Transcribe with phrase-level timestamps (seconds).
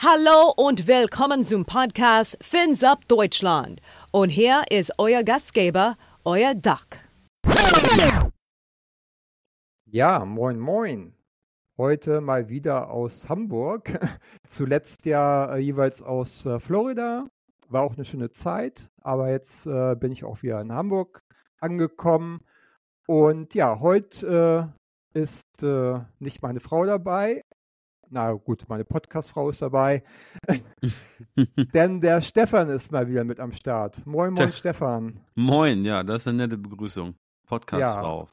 [0.00, 3.80] Hallo und willkommen zum Podcast Fins Up Deutschland.
[4.12, 6.86] Und hier ist euer Gastgeber, euer Duck.
[9.86, 11.14] Ja, moin, moin.
[11.76, 13.98] Heute mal wieder aus Hamburg.
[14.46, 17.26] Zuletzt ja äh, jeweils aus äh, Florida.
[17.68, 21.24] War auch eine schöne Zeit, aber jetzt äh, bin ich auch wieder in Hamburg
[21.58, 22.44] angekommen.
[23.08, 24.72] Und ja, heute
[25.14, 27.42] äh, ist äh, nicht meine Frau dabei.
[28.10, 30.02] Na gut, meine Podcast-Frau ist dabei.
[31.74, 34.04] Denn der Stefan ist mal wieder mit am Start.
[34.06, 34.52] Moin, moin, Tja.
[34.52, 35.20] Stefan.
[35.34, 37.14] Moin, ja, das ist eine nette Begrüßung.
[37.46, 38.28] Podcast-Frau.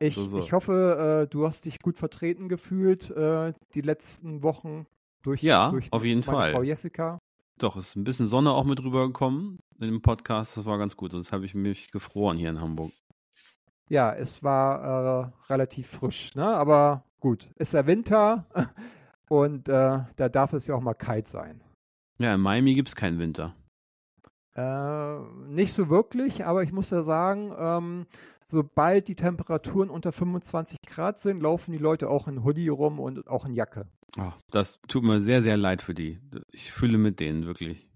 [0.00, 0.38] Ich, So, so.
[0.38, 4.86] ich hoffe, äh, du hast dich gut vertreten gefühlt äh, die letzten Wochen
[5.22, 6.52] durch, Ja, durch auf jeden Fall.
[6.52, 7.18] Frau Jessica.
[7.58, 10.56] Doch, ist ein bisschen Sonne auch mit rübergekommen in dem Podcast.
[10.56, 12.92] Das war ganz gut, sonst habe ich mich gefroren hier in Hamburg.
[13.88, 16.46] Ja, es war äh, relativ frisch, ne?
[16.46, 18.46] Aber gut, ist der Winter
[19.28, 21.60] und äh, da darf es ja auch mal kalt sein.
[22.18, 23.54] Ja, in Miami gibt es keinen Winter.
[24.54, 28.06] Äh, nicht so wirklich, aber ich muss ja sagen, ähm,
[28.44, 33.28] sobald die Temperaturen unter 25 Grad sind, laufen die Leute auch in Hoodie rum und
[33.28, 33.86] auch in Jacke.
[34.16, 36.18] Ah, das tut mir sehr, sehr leid für die.
[36.50, 37.88] Ich fühle mit denen wirklich.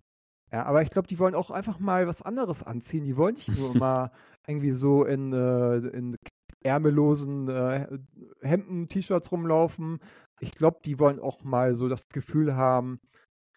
[0.52, 3.04] Ja, aber ich glaube, die wollen auch einfach mal was anderes anziehen.
[3.04, 4.12] Die wollen nicht nur immer
[4.46, 6.16] irgendwie so in, äh, in
[6.62, 7.98] ärmellosen äh,
[8.42, 9.98] Hemden, T-Shirts rumlaufen.
[10.42, 12.98] Ich glaube, die wollen auch mal so das Gefühl haben,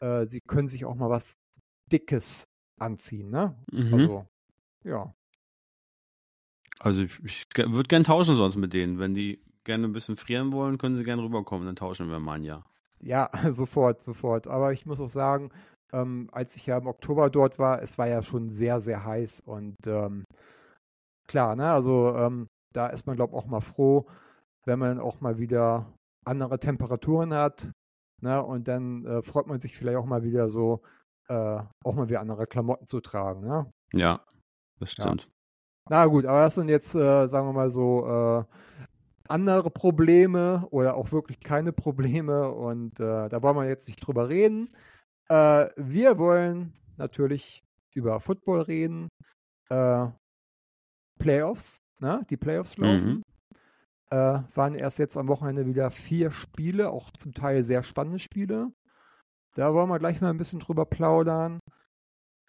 [0.02, 1.36] äh, sie können sich auch mal was
[1.92, 2.48] Dickes
[2.80, 3.56] anziehen, ne?
[3.72, 3.94] Mhm.
[3.94, 4.28] Also,
[4.84, 5.14] ja.
[6.80, 9.00] Also ich, ich würde gern tauschen sonst mit denen.
[9.00, 11.66] Wenn die gerne ein bisschen frieren wollen, können sie gerne rüberkommen.
[11.66, 12.66] Dann tauschen wir mal ein Jahr.
[13.02, 14.48] Ja, sofort, sofort.
[14.48, 15.52] Aber ich muss auch sagen,
[15.92, 19.42] ähm, als ich ja im Oktober dort war, es war ja schon sehr, sehr heiß
[19.42, 20.26] und ähm,
[21.28, 24.06] klar, ne, also ähm, da ist man, glaube ich, auch mal froh,
[24.66, 25.86] wenn man auch mal wieder
[26.26, 27.72] andere Temperaturen hat,
[28.22, 30.82] ne, und dann äh, freut man sich vielleicht auch mal wieder so,
[31.28, 33.72] äh, auch mal wieder andere Klamotten zu tragen, ne?
[33.94, 34.22] Ja,
[34.80, 35.04] das Ja.
[35.04, 35.30] stimmt.
[35.90, 38.44] Na gut, aber das sind jetzt, äh, sagen wir mal so, äh,
[39.28, 44.30] andere Probleme oder auch wirklich keine Probleme und äh, da wollen wir jetzt nicht drüber
[44.30, 44.76] reden.
[45.30, 47.64] Äh, wir wollen natürlich
[47.94, 49.08] über Football reden.
[51.20, 52.26] Playoffs, ne?
[52.30, 53.24] Die Playoffs laufen.
[54.16, 58.72] Äh, waren erst jetzt am Wochenende wieder vier Spiele, auch zum Teil sehr spannende Spiele.
[59.56, 61.60] Da wollen wir gleich mal ein bisschen drüber plaudern.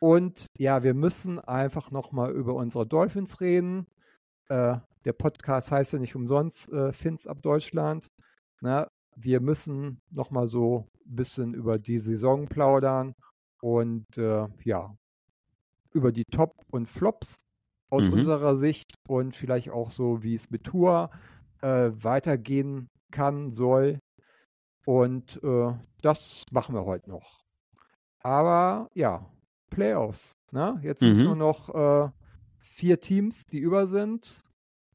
[0.00, 3.88] Und ja, wir müssen einfach nochmal über unsere Dolphins reden.
[4.48, 8.06] Äh, der Podcast heißt ja nicht umsonst äh, Fins ab Deutschland.
[8.60, 13.12] Na, wir müssen nochmal so ein bisschen über die Saison plaudern
[13.60, 14.94] und äh, ja,
[15.92, 17.38] über die Top und Flops
[17.90, 18.12] aus Mhm.
[18.12, 21.10] unserer Sicht und vielleicht auch so, wie es mit Tour
[21.62, 23.98] äh, weitergehen kann, soll.
[24.86, 25.72] Und äh,
[26.02, 27.40] das machen wir heute noch.
[28.22, 29.26] Aber ja,
[29.70, 30.32] Playoffs.
[30.52, 30.78] Ne?
[30.82, 31.24] Jetzt sind es Mhm.
[31.24, 32.10] nur noch äh,
[32.58, 34.40] vier Teams, die über sind.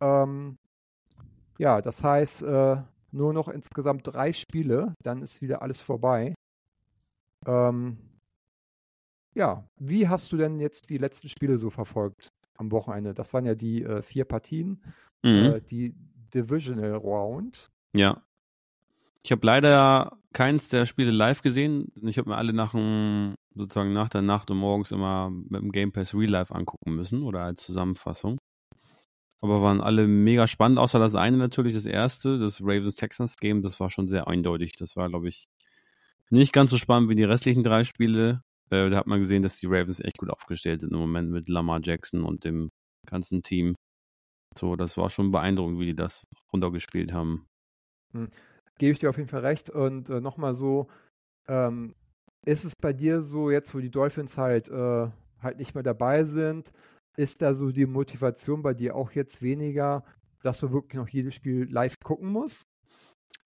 [0.02, 0.58] Ähm,
[1.58, 2.78] ja, das heißt, äh,
[3.12, 6.34] nur noch insgesamt drei Spiele, dann ist wieder alles vorbei.
[7.46, 7.98] Ähm,
[9.36, 13.14] ja, wie hast du denn jetzt die letzten Spiele so verfolgt am Wochenende?
[13.14, 14.84] Das waren ja die äh, vier Partien,
[15.24, 15.46] Mhm.
[15.46, 15.96] äh, die
[16.34, 17.70] Divisional Round.
[17.94, 18.22] Ja.
[19.24, 21.92] Ich habe leider keins der Spiele live gesehen.
[22.04, 25.72] Ich habe mir alle nach dem, sozusagen nach der Nacht und morgens immer mit dem
[25.72, 28.38] Game Pass Real Life angucken müssen oder als Zusammenfassung.
[29.42, 33.64] Aber waren alle mega spannend, außer das eine natürlich, das erste, das Ravens Texans Game,
[33.64, 34.74] das war schon sehr eindeutig.
[34.78, 35.48] Das war, glaube ich,
[36.30, 38.44] nicht ganz so spannend wie die restlichen drei Spiele.
[38.70, 41.50] Äh, da hat man gesehen, dass die Ravens echt gut aufgestellt sind im Moment mit
[41.50, 42.70] Lamar Jackson und dem
[43.06, 43.76] ganzen Team.
[44.58, 47.48] So, das war schon beeindruckend, wie die das runtergespielt haben.
[48.78, 49.70] Gebe ich dir auf jeden Fall recht.
[49.70, 50.88] Und äh, nochmal so,
[51.48, 51.96] ähm,
[52.46, 55.08] ist es bei dir so, jetzt wo die Dolphins halt, äh,
[55.42, 56.72] halt nicht mehr dabei sind,
[57.18, 60.04] ist da so die Motivation bei dir auch jetzt weniger,
[60.42, 62.64] dass du wirklich noch jedes Spiel live gucken musst?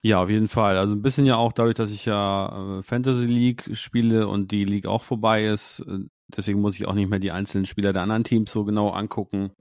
[0.01, 0.77] Ja, auf jeden Fall.
[0.77, 4.63] Also ein bisschen ja auch dadurch, dass ich ja äh, Fantasy League spiele und die
[4.63, 5.79] League auch vorbei ist.
[5.81, 8.89] äh, Deswegen muss ich auch nicht mehr die einzelnen Spieler der anderen Teams so genau
[8.89, 9.51] angucken.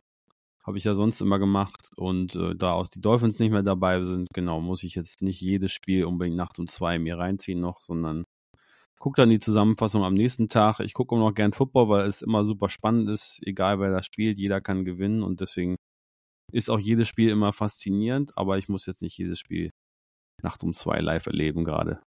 [0.67, 1.91] Habe ich ja sonst immer gemacht.
[1.97, 5.41] Und äh, da aus die Dolphins nicht mehr dabei sind, genau, muss ich jetzt nicht
[5.41, 8.25] jedes Spiel unbedingt Nacht und zwei mir reinziehen noch, sondern
[9.05, 10.81] gucke dann die Zusammenfassung am nächsten Tag.
[10.81, 14.03] Ich gucke auch noch gern Football, weil es immer super spannend ist, egal wer da
[14.03, 15.77] spielt, jeder kann gewinnen und deswegen
[16.51, 19.71] ist auch jedes Spiel immer faszinierend, aber ich muss jetzt nicht jedes Spiel
[20.43, 22.01] nachts um zwei live erleben gerade.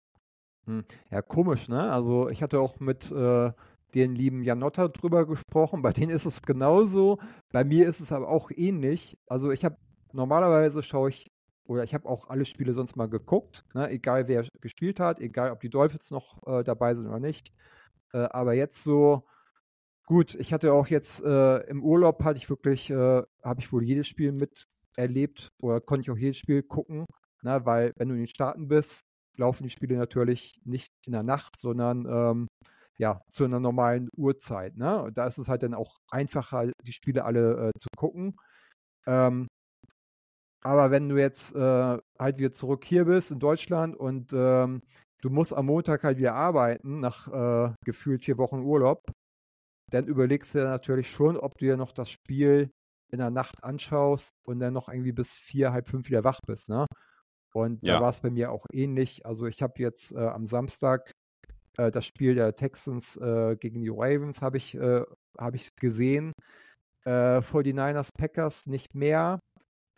[1.10, 1.92] Ja, komisch, ne?
[1.92, 3.52] Also ich hatte auch mit äh,
[3.96, 5.80] den lieben Janotta drüber gesprochen.
[5.80, 7.18] Bei denen ist es genauso.
[7.50, 9.18] Bei mir ist es aber auch ähnlich.
[9.26, 9.76] Also ich habe
[10.12, 11.30] normalerweise schaue ich
[11.64, 13.90] oder ich habe auch alle Spiele sonst mal geguckt, ne?
[13.90, 17.52] egal wer gespielt hat, egal ob die Dolphins noch äh, dabei sind oder nicht.
[18.12, 19.24] Äh, aber jetzt so,
[20.06, 23.82] gut, ich hatte auch jetzt äh, im Urlaub hatte ich wirklich, äh, habe ich wohl
[23.82, 27.06] jedes Spiel miterlebt oder konnte ich auch jedes Spiel gucken,
[27.42, 27.64] ne?
[27.64, 29.00] weil wenn du in den Staaten bist,
[29.38, 32.46] laufen die Spiele natürlich nicht in der Nacht, sondern ähm,
[32.98, 34.76] ja, zu einer normalen Uhrzeit.
[34.76, 35.02] Ne?
[35.02, 38.36] Und da ist es halt dann auch einfacher, die Spiele alle äh, zu gucken.
[39.06, 39.48] Ähm,
[40.62, 44.82] aber wenn du jetzt äh, halt wieder zurück hier bist in Deutschland und ähm,
[45.22, 49.04] du musst am Montag halt wieder arbeiten, nach äh, gefühlt vier Wochen Urlaub,
[49.90, 52.70] dann überlegst du natürlich schon, ob du dir noch das Spiel
[53.12, 56.68] in der Nacht anschaust und dann noch irgendwie bis vier, halb fünf wieder wach bist.
[56.68, 56.86] Ne?
[57.54, 57.94] Und ja.
[57.94, 59.24] da war es bei mir auch ähnlich.
[59.24, 61.12] Also ich habe jetzt äh, am Samstag
[61.78, 65.04] äh, das Spiel der Texans äh, gegen die Ravens habe ich, äh,
[65.38, 66.32] hab ich gesehen.
[67.04, 69.38] Äh, 49ers Packers nicht mehr.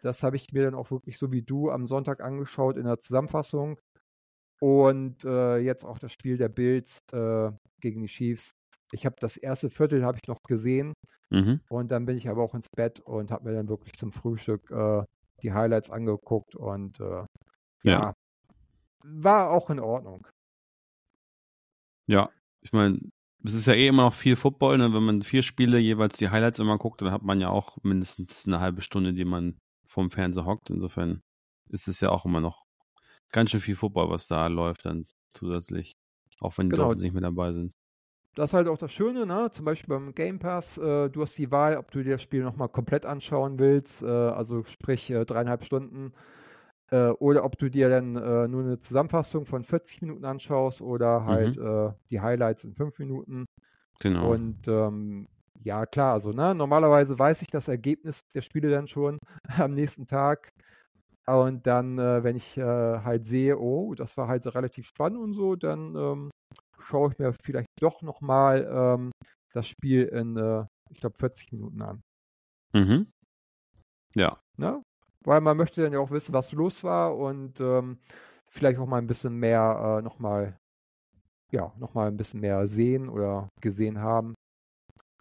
[0.02, 2.98] Das habe ich mir dann auch wirklich so wie du am Sonntag angeschaut in der
[2.98, 3.78] Zusammenfassung.
[4.60, 7.50] Und äh, jetzt auch das Spiel der Bills äh,
[7.80, 8.50] gegen die Chiefs.
[8.92, 10.94] Ich habe das erste Viertel habe ich noch gesehen.
[11.30, 11.60] Mhm.
[11.68, 14.70] Und dann bin ich aber auch ins Bett und habe mir dann wirklich zum Frühstück
[14.70, 15.02] äh,
[15.42, 17.24] die Highlights angeguckt und äh,
[17.82, 18.00] ja.
[18.00, 18.14] ja.
[19.02, 20.26] war auch in Ordnung.
[22.08, 22.30] Ja,
[22.62, 22.98] ich meine,
[23.44, 24.92] es ist ja eh immer noch viel Football, ne?
[24.92, 28.46] wenn man vier Spiele jeweils die Highlights immer guckt, dann hat man ja auch mindestens
[28.46, 30.70] eine halbe Stunde, die man vom Fernseher hockt.
[30.70, 31.22] Insofern
[31.68, 32.64] ist es ja auch immer noch
[33.30, 35.96] ganz schön viel Football, was da läuft dann zusätzlich.
[36.40, 36.84] Auch wenn die genau.
[36.84, 37.72] Dolphins nicht mehr dabei sind.
[38.34, 39.50] Das ist halt auch das Schöne, ne?
[39.50, 42.42] Zum Beispiel beim Game Pass, äh, du hast die Wahl, ob du dir das Spiel
[42.42, 46.12] nochmal komplett anschauen willst, äh, also sprich äh, dreieinhalb Stunden
[46.90, 51.24] äh, oder ob du dir dann äh, nur eine Zusammenfassung von 40 Minuten anschaust oder
[51.24, 51.66] halt mhm.
[51.66, 53.46] äh, die Highlights in 5 Minuten.
[54.00, 54.32] Genau.
[54.32, 55.28] Und ähm,
[55.62, 59.18] ja, klar, also ne, normalerweise weiß ich das Ergebnis der Spiele dann schon
[59.58, 60.50] am nächsten Tag.
[61.26, 65.34] Und dann, äh, wenn ich äh, halt sehe, oh, das war halt relativ spannend und
[65.34, 66.30] so, dann ähm,
[66.78, 69.10] schaue ich mir vielleicht doch nochmal ähm,
[69.52, 72.00] das Spiel in, äh, ich glaube, 40 Minuten an.
[72.72, 73.12] Mhm.
[74.14, 74.40] Ja.
[74.56, 74.82] Ne?
[75.24, 77.98] Weil man möchte dann ja auch wissen, was los war und ähm,
[78.46, 80.56] vielleicht auch mal ein bisschen mehr äh, nochmal,
[81.52, 84.34] ja, nochmal ein bisschen mehr sehen oder gesehen haben.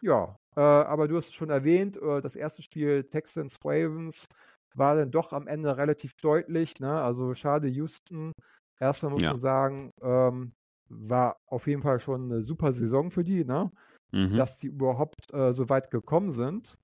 [0.02, 4.28] Ja, äh, aber du hast es schon erwähnt, äh, das erste Spiel Texans Ravens
[4.76, 6.80] war dann doch am Ende relativ deutlich.
[6.80, 7.02] Ne?
[7.02, 8.32] Also schade, Houston.
[8.80, 9.32] Erstmal muss ja.
[9.32, 10.52] man sagen, ähm,
[10.90, 13.72] war auf jeden Fall schon eine super Saison für die, ne?
[14.12, 14.38] Mhm.
[14.38, 16.78] dass die überhaupt äh, so weit gekommen sind.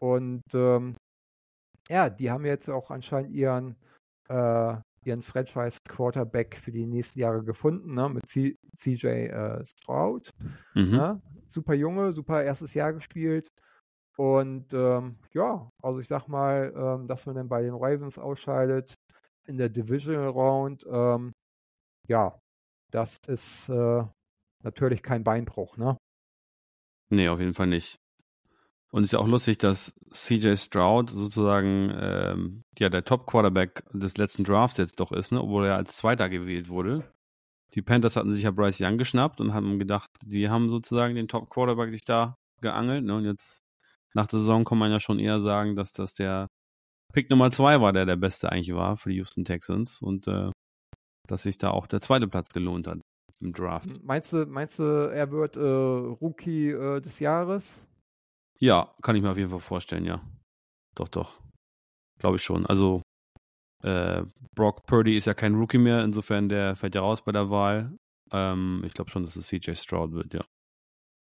[0.00, 0.96] Und ähm,
[1.88, 3.76] ja, die haben jetzt auch anscheinend ihren,
[4.28, 10.30] äh, ihren Franchise-Quarterback für die nächsten Jahre gefunden, ne, mit C CJ äh, Stroud.
[10.74, 10.90] Mhm.
[10.90, 11.22] Ne?
[11.48, 13.48] Super Junge, super erstes Jahr gespielt.
[14.16, 18.94] Und ähm, ja, also ich sag mal, ähm, dass man dann bei den Ravens ausscheidet
[19.46, 21.32] in der Divisional Round, ähm,
[22.08, 22.38] ja,
[22.90, 24.04] das ist äh,
[24.62, 25.96] natürlich kein Beinbruch, ne?
[27.10, 27.96] Nee, auf jeden Fall nicht.
[28.92, 34.18] Und es ist ja auch lustig, dass CJ Stroud sozusagen ähm, ja der Top-Quarterback des
[34.18, 35.40] letzten Drafts jetzt doch ist, ne?
[35.40, 37.10] obwohl er als Zweiter gewählt wurde.
[37.74, 41.26] Die Panthers hatten sich ja Bryce Young geschnappt und haben gedacht, die haben sozusagen den
[41.26, 43.04] Top-Quarterback sich da geangelt.
[43.04, 43.16] Ne?
[43.16, 43.62] Und jetzt
[44.12, 46.48] nach der Saison kann man ja schon eher sagen, dass das der
[47.14, 50.50] Pick Nummer zwei war, der der beste eigentlich war für die Houston Texans und äh,
[51.26, 53.00] dass sich da auch der zweite Platz gelohnt hat
[53.40, 53.88] im Draft.
[54.02, 57.86] Meinst du, meinst du er wird äh, Rookie äh, des Jahres?
[58.62, 60.22] Ja, kann ich mir auf jeden Fall vorstellen, ja.
[60.94, 61.40] Doch, doch.
[62.20, 62.64] Glaube ich schon.
[62.64, 63.02] Also,
[63.82, 64.22] äh,
[64.54, 67.98] Brock Purdy ist ja kein Rookie mehr, insofern der fällt ja raus bei der Wahl.
[68.30, 70.44] Ähm, ich glaube schon, dass es CJ Stroud wird, ja.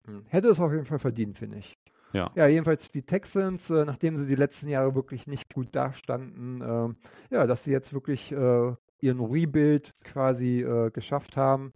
[0.07, 0.25] Hm.
[0.29, 1.75] Hätte es auf jeden Fall verdient, finde ich.
[2.13, 2.31] Ja.
[2.37, 7.35] ja, jedenfalls die Texans, äh, nachdem sie die letzten Jahre wirklich nicht gut dastanden, äh,
[7.35, 11.73] ja, dass sie jetzt wirklich äh, ihren Rebuild quasi äh, geschafft haben.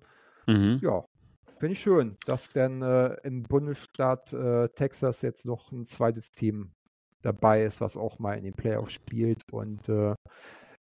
[0.47, 0.79] Mhm.
[0.83, 1.05] Ja,
[1.59, 6.71] Finde ich schön, dass dann äh, im Bundesstaat äh, Texas jetzt noch ein zweites Team
[7.23, 10.15] dabei ist, was auch mal in den Playoffs spielt und äh,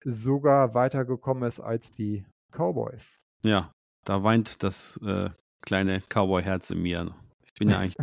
[0.04, 3.26] sogar weitergekommen ist als die Cowboys.
[3.44, 3.72] Ja,
[4.04, 5.30] da weint das äh,
[5.62, 7.12] kleine Cowboy-Herz in mir.
[7.44, 7.96] Ich bin ja eigentlich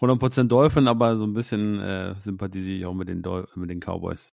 [0.00, 3.80] 100% Dolphin, aber so ein bisschen äh, sympathisiere ich auch mit den, Dol mit den
[3.80, 4.32] Cowboys,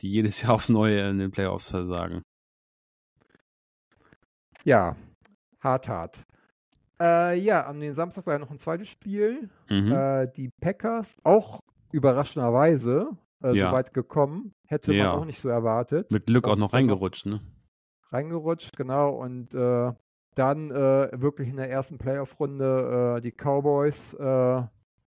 [0.00, 2.22] die jedes Jahr aufs Neue in den Playoffs versagen.
[4.64, 4.96] Ja,
[5.60, 6.25] hart, hart.
[7.00, 9.50] Äh, ja, am Samstag war ja noch ein zweites Spiel.
[9.68, 9.92] Mhm.
[9.92, 11.60] Äh, die Packers, auch
[11.92, 13.10] überraschenderweise,
[13.42, 13.68] äh, ja.
[13.68, 14.54] so weit gekommen.
[14.66, 15.08] Hätte ja.
[15.08, 16.10] man auch nicht so erwartet.
[16.10, 17.40] Mit Glück auch noch reingerutscht, ne?
[18.10, 19.10] Reingerutscht, genau.
[19.16, 19.92] Und äh,
[20.34, 24.16] dann äh, wirklich in der ersten Playoff-Runde äh, die Cowboys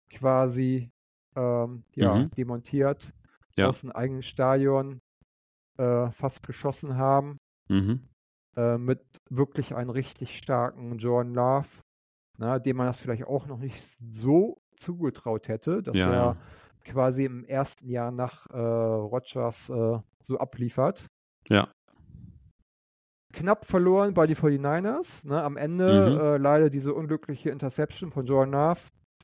[0.09, 0.91] quasi
[1.35, 2.31] ähm, ja, mhm.
[2.31, 3.13] demontiert
[3.55, 3.67] ja.
[3.67, 5.01] aus dem eigenen Stadion.
[5.77, 7.39] äh, fast geschossen haben.
[7.67, 8.07] Mhm.
[8.55, 11.67] Äh, mit wirklich einem richtig starken Jordan Love,
[12.37, 16.37] na, dem man das vielleicht auch noch nicht so zugetraut hätte, dass Ja, er
[16.85, 21.07] quasi im ersten Jahr nach äh, Rogers äh, so abliefert.
[21.49, 21.67] Ja.
[23.33, 25.25] Knapp verloren bei die 49ers.
[25.27, 25.41] Ne?
[25.43, 26.19] Am Ende Mhm.
[26.21, 28.81] äh, leider diese unglückliche Interception von Jordan Love.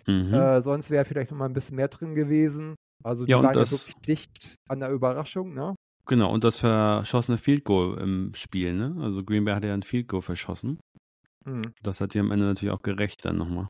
[0.07, 0.33] Mhm.
[0.33, 2.75] Äh, sonst wäre vielleicht noch mal ein bisschen mehr drin gewesen.
[3.03, 5.53] Also die Ja, waren das- wirklich dicht an der Überraschung.
[5.53, 5.75] Ne?
[6.09, 8.95] Genau, und das verschossene Field Goal im Spiel, ne?
[8.99, 10.79] Also Green Bay hat ja ein Field Goal verschossen.
[11.45, 11.71] Hm.
[11.83, 13.69] Das hat sie am Ende natürlich auch gerecht dann nochmal.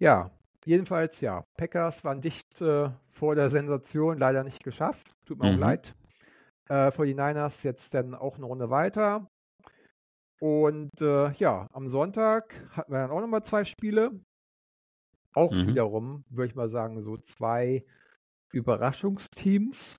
[0.00, 0.32] Ja,
[0.64, 1.44] jedenfalls ja.
[1.56, 5.14] Packers waren dicht äh, vor der Sensation, leider nicht geschafft.
[5.24, 5.60] Tut mir auch Mhm.
[5.60, 5.94] leid.
[6.68, 9.28] Äh, für die Niners jetzt dann auch eine Runde weiter.
[10.40, 14.18] Und äh, ja, am Sonntag hatten wir dann auch nochmal zwei Spiele.
[15.32, 15.68] Auch Mhm.
[15.68, 17.84] wiederum, würde ich mal sagen, so zwei
[18.52, 19.96] Überraschungsteams.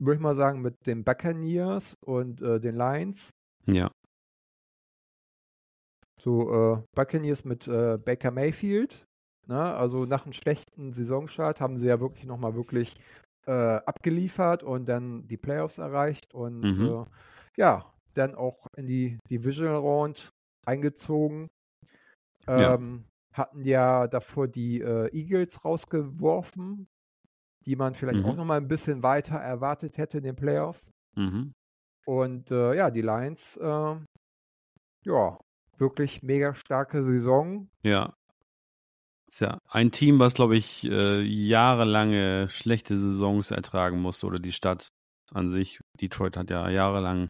[0.00, 3.30] Würde ich mal sagen, mit den Buccaneers und äh, den Lions.
[3.66, 3.90] Ja.
[6.20, 9.04] So äh, Buccaneers mit äh, Baker Mayfield.
[9.46, 9.60] Ne?
[9.60, 12.96] Also nach einem schlechten Saisonstart haben sie ja wirklich nochmal wirklich
[13.46, 16.86] äh, abgeliefert und dann die Playoffs erreicht und Mhm.
[16.86, 17.04] äh,
[17.56, 20.30] ja, dann auch in die Divisional Round
[20.66, 21.48] eingezogen.
[22.46, 22.74] Ja.
[22.74, 26.88] Ähm, Hatten ja davor die äh, Eagles rausgeworfen,
[27.68, 28.24] die man vielleicht Mhm.
[28.24, 30.90] auch nochmal ein bisschen weiter erwartet hätte in den Playoffs.
[31.16, 31.52] Mhm.
[32.06, 33.96] Und äh, ja, die Lions, äh,
[35.04, 35.38] ja,
[35.76, 37.68] wirklich mega starke Saison.
[37.82, 38.14] Ja.
[39.28, 44.52] Ist ja ein Team, was, glaube ich, äh, jahrelange schlechte Saisons ertragen musste oder die
[44.52, 44.88] Stadt
[45.34, 45.80] an sich.
[46.00, 47.28] Detroit hat ja jahrelang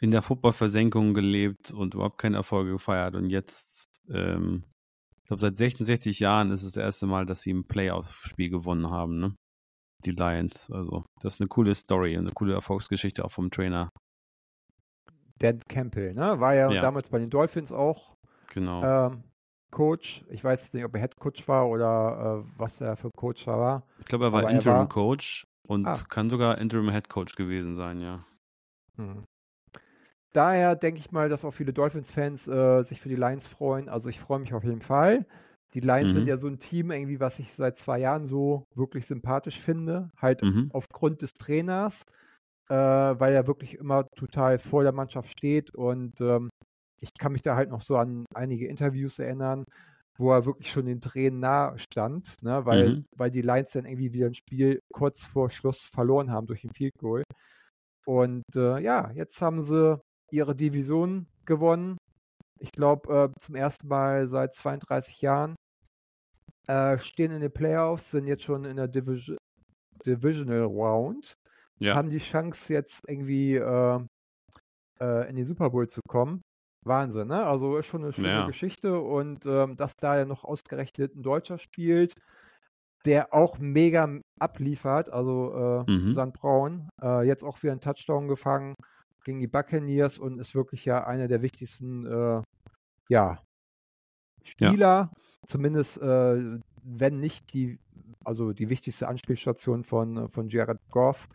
[0.00, 3.16] in der Footballversenkung gelebt und überhaupt keine Erfolge gefeiert.
[3.16, 4.62] Und jetzt, ähm,
[5.36, 9.18] glaube, seit 66 Jahren ist es das erste Mal, dass sie ein Playoff-Spiel gewonnen haben,
[9.18, 9.34] ne?
[10.04, 10.70] Die Lions.
[10.70, 13.88] Also, das ist eine coole Story und eine coole Erfolgsgeschichte auch vom Trainer.
[15.38, 16.38] Dan Campbell, ne?
[16.40, 16.82] War ja, Ja.
[16.82, 18.14] damals bei den Dolphins auch
[18.52, 18.82] Genau.
[19.10, 19.24] ähm,
[19.72, 20.24] Coach.
[20.28, 23.86] Ich weiß nicht, ob er Head Coach war oder äh, was er für Coach war.
[23.98, 25.94] ich glaube, er war aber er Interim war- Coach und Ah.
[26.08, 28.24] kann sogar Interim Head Coach gewesen sein, ja.
[28.96, 29.24] Hm.
[30.32, 33.88] Daher denke ich mal, dass auch viele Dolphins-Fans äh, sich für die Lions freuen.
[33.88, 35.26] Also ich freue mich auf jeden Fall.
[35.74, 36.14] Die Lions Mhm.
[36.14, 40.10] sind ja so ein Team, irgendwie, was ich seit zwei Jahren so wirklich sympathisch finde.
[40.20, 40.70] Halt Mhm.
[40.72, 42.02] aufgrund des Trainers,
[42.68, 46.50] äh, weil er wirklich immer total vor der Mannschaft steht und ähm,
[47.00, 49.64] ich kann mich da halt noch so an einige Interviews erinnern,
[50.18, 53.04] wo er wirklich schon den Tränen nahe stand, ne, weil, Mhm.
[53.16, 56.74] weil die Lions dann irgendwie wieder ein Spiel kurz vor Schluss verloren haben durch ein
[56.74, 57.24] Field Goal.
[58.06, 60.00] Und äh, ja, jetzt haben sie
[60.32, 61.98] ihre Division gewonnen.
[62.58, 65.54] Ich glaube, äh, zum ersten Mal seit 32 Jahren.
[66.68, 69.36] Äh, stehen in den Playoffs, sind jetzt schon in der Division,
[70.06, 71.34] Divisional Round.
[71.80, 71.96] Ja.
[71.96, 74.00] Haben die Chance, jetzt irgendwie äh,
[75.00, 76.42] äh, in den Super Bowl zu kommen.
[76.84, 77.44] Wahnsinn, ne?
[77.44, 78.46] Also ist schon eine schöne Ja.
[78.46, 82.14] Geschichte und ähm, dass da ja noch ausgerechnet ein Deutscher spielt,
[83.04, 86.12] der auch mega abliefert, also äh, Mhm.
[86.12, 88.74] Sand Braun, äh, jetzt auch wieder einen Touchdown gefangen
[89.24, 92.42] gegen die Buccaneers und ist wirklich ja einer der wichtigsten äh,
[93.08, 93.42] ja,
[94.42, 95.12] Spieler,
[95.46, 97.78] zumindest äh, wenn nicht die,
[98.24, 101.28] also die wichtigste Anspielstation von, äh, von Jared Goff,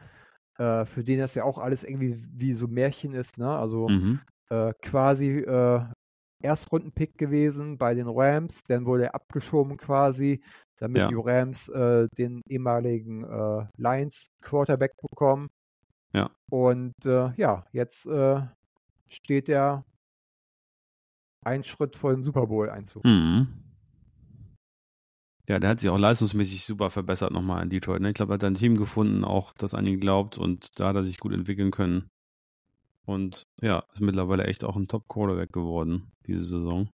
[0.58, 3.50] äh, für den das ja auch alles irgendwie wie so Märchen ist, ne?
[3.50, 4.20] Also Mhm.
[4.50, 5.82] äh, quasi äh,
[6.44, 10.41] Erstrundenpick gewesen bei den Rams, dann wurde er abgeschoben quasi,
[10.77, 11.10] damit Ja.
[11.10, 11.65] die Rams
[12.17, 13.24] den ehemaligen
[13.77, 15.50] Lions Quarterback bekommen.
[16.14, 16.32] Ja.
[16.50, 18.42] Und äh, ja, jetzt äh,
[19.10, 19.86] steht er
[21.46, 23.04] einen Schritt vor dem Super Bowl Einzug.
[23.06, 23.48] Mhm.
[25.50, 28.02] Ja, der hat sich auch leistungsmäßig super verbessert nochmal in Detroit.
[28.02, 28.10] Ne?
[28.10, 30.96] Ich glaube, er hat ein Team gefunden, auch das an ihn glaubt und da hat
[30.98, 32.10] er sich gut entwickeln können.
[33.06, 36.90] Und ja, ist mittlerweile echt auch ein Top-Quarterback geworden, diese Saison.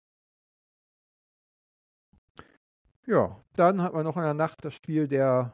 [3.05, 5.53] Ja, dann hat man noch in der Nacht das Spiel der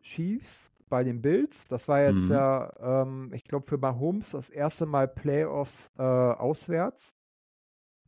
[0.00, 1.66] Chiefs bei den Bills.
[1.68, 2.32] Das war jetzt Mhm.
[2.32, 7.10] ja, ähm, ich glaube, für Mahomes das erste Mal Playoffs äh, auswärts.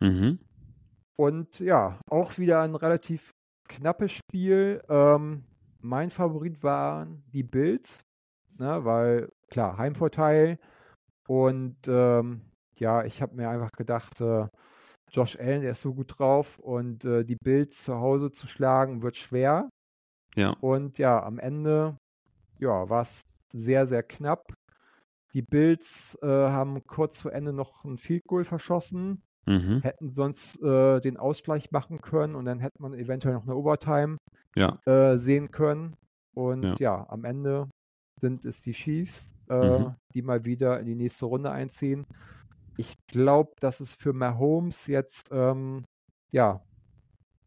[0.00, 0.38] Mhm.
[1.16, 3.30] Und ja, auch wieder ein relativ
[3.68, 4.82] knappes Spiel.
[4.88, 5.44] Ähm,
[5.80, 8.00] mein Favorit waren die Bills,
[8.58, 10.58] ne, weil klar, Heimvorteil.
[11.28, 12.42] Und ähm,
[12.76, 14.48] ja, ich habe mir einfach gedacht, äh,
[15.10, 19.02] Josh Allen, der ist so gut drauf und äh, die Bills zu Hause zu schlagen
[19.02, 19.68] wird schwer.
[20.34, 20.50] Ja.
[20.60, 21.98] Und ja, am Ende,
[22.62, 23.21] ja, war es
[23.52, 24.54] sehr, sehr knapp.
[25.35, 29.83] Die Bills äh, haben kurz vor Ende noch ein Field Goal verschossen Mhm.
[29.83, 34.19] hätten sonst äh, den Ausgleich machen können und dann hätte man eventuell noch eine Overtime
[34.57, 34.78] Ja.
[34.87, 35.95] äh, sehen können.
[36.35, 37.07] Und ja, Ja.
[37.11, 37.69] am Ende
[38.21, 39.97] sind es die Chiefs, äh, Mhm.
[40.14, 42.04] die mal wieder in die nächste Runde einziehen.
[42.78, 45.85] Ich glaube, dass es für Mahomes jetzt ähm,
[46.33, 46.62] ja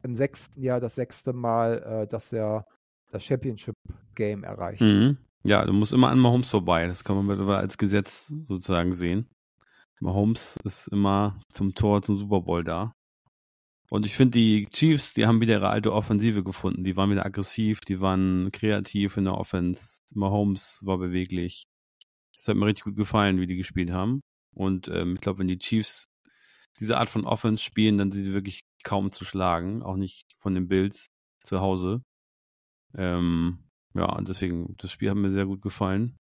[0.03, 2.65] im sechsten Jahr das sechste Mal, äh, dass er
[3.11, 3.75] das Championship
[4.15, 4.81] Game erreicht.
[4.81, 5.17] Mhm.
[5.43, 6.87] Ja, du musst immer an Mahomes vorbei.
[6.87, 9.29] Das kann man mittlerweile als Gesetz sozusagen sehen.
[9.99, 12.93] Mahomes ist immer zum Tor zum Super Bowl da.
[13.89, 16.83] Und ich finde, die Chiefs, die haben wieder ihre alte Offensive gefunden.
[16.83, 19.99] Die waren wieder aggressiv, die waren kreativ in der Offense.
[20.13, 21.65] Mahomes war beweglich.
[22.35, 24.21] Das hat mir richtig gut gefallen, wie die gespielt haben.
[24.53, 26.05] Und ähm, ich glaube, wenn die Chiefs
[26.79, 29.83] diese Art von Offense spielen, dann sind sie wirklich kaum zu schlagen.
[29.83, 31.07] Auch nicht von den Bills
[31.39, 32.01] zu Hause.
[32.97, 33.59] Ähm,
[33.93, 36.17] ja, und deswegen, das Spiel hat mir sehr gut gefallen.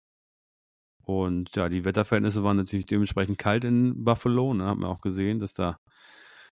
[1.03, 4.53] Und ja, die Wetterverhältnisse waren natürlich dementsprechend kalt in Buffalo.
[4.53, 4.65] Ne?
[4.65, 5.77] Hat man auch gesehen, dass da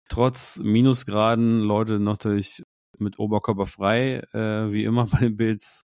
[0.09, 2.63] trotz Minusgraden Leute natürlich
[2.99, 5.83] mit Oberkörper frei, äh, wie immer bei den Bills,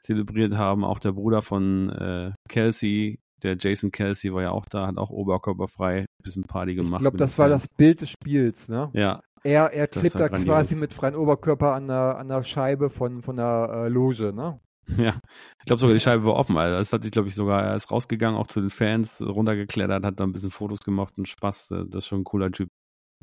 [0.00, 0.84] zelebriert haben.
[0.84, 5.10] Auch der Bruder von äh, Kelsey, der Jason Kelsey, war ja auch da, hat auch
[5.10, 7.00] Oberkörper frei, bisschen Party Ich gemacht.
[7.00, 7.62] glaube, mit das war Fans.
[7.62, 8.90] das Bild des Spiels, ne?
[8.94, 10.46] Ja, Er, er klebt da grandios.
[10.46, 14.60] quasi mit freiem Oberkörper an der, an der Scheibe von, von der äh, Loge, ne?
[14.96, 15.20] Ja,
[15.60, 16.56] ich glaube sogar die Scheibe war offen.
[16.56, 20.04] Also das hat sich, glaube ich, sogar, er ist rausgegangen, auch zu den Fans, runtergeklettert,
[20.04, 21.70] hat da ein bisschen Fotos gemacht und Spaß.
[21.72, 22.68] Äh, Das ist schon ein cooler Typ,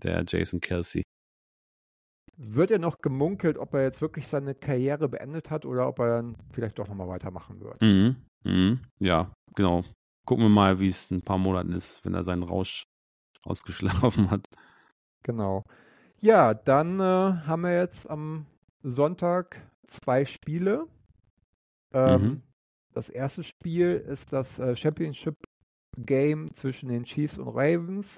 [0.02, 1.04] der Jason Kelsey.
[2.38, 6.08] Wird er noch gemunkelt, ob er jetzt wirklich seine Karriere beendet hat oder ob er
[6.08, 7.82] dann vielleicht doch nochmal weitermachen wird?
[7.82, 8.16] Mhm.
[8.46, 8.80] Mhm.
[9.00, 9.84] Ja, genau.
[10.26, 12.84] Gucken wir mal, wie es in ein paar Monaten ist, wenn er seinen Rausch
[13.44, 14.46] ausgeschlafen hat.
[15.24, 15.66] Genau.
[16.22, 18.46] Ja, dann äh, haben wir jetzt am
[18.84, 20.88] Sonntag zwei Spiele.
[21.94, 22.42] Ähm, Mhm.
[22.94, 25.36] Das erste Spiel ist das äh, Championship
[25.98, 28.18] Game zwischen den Chiefs und Ravens.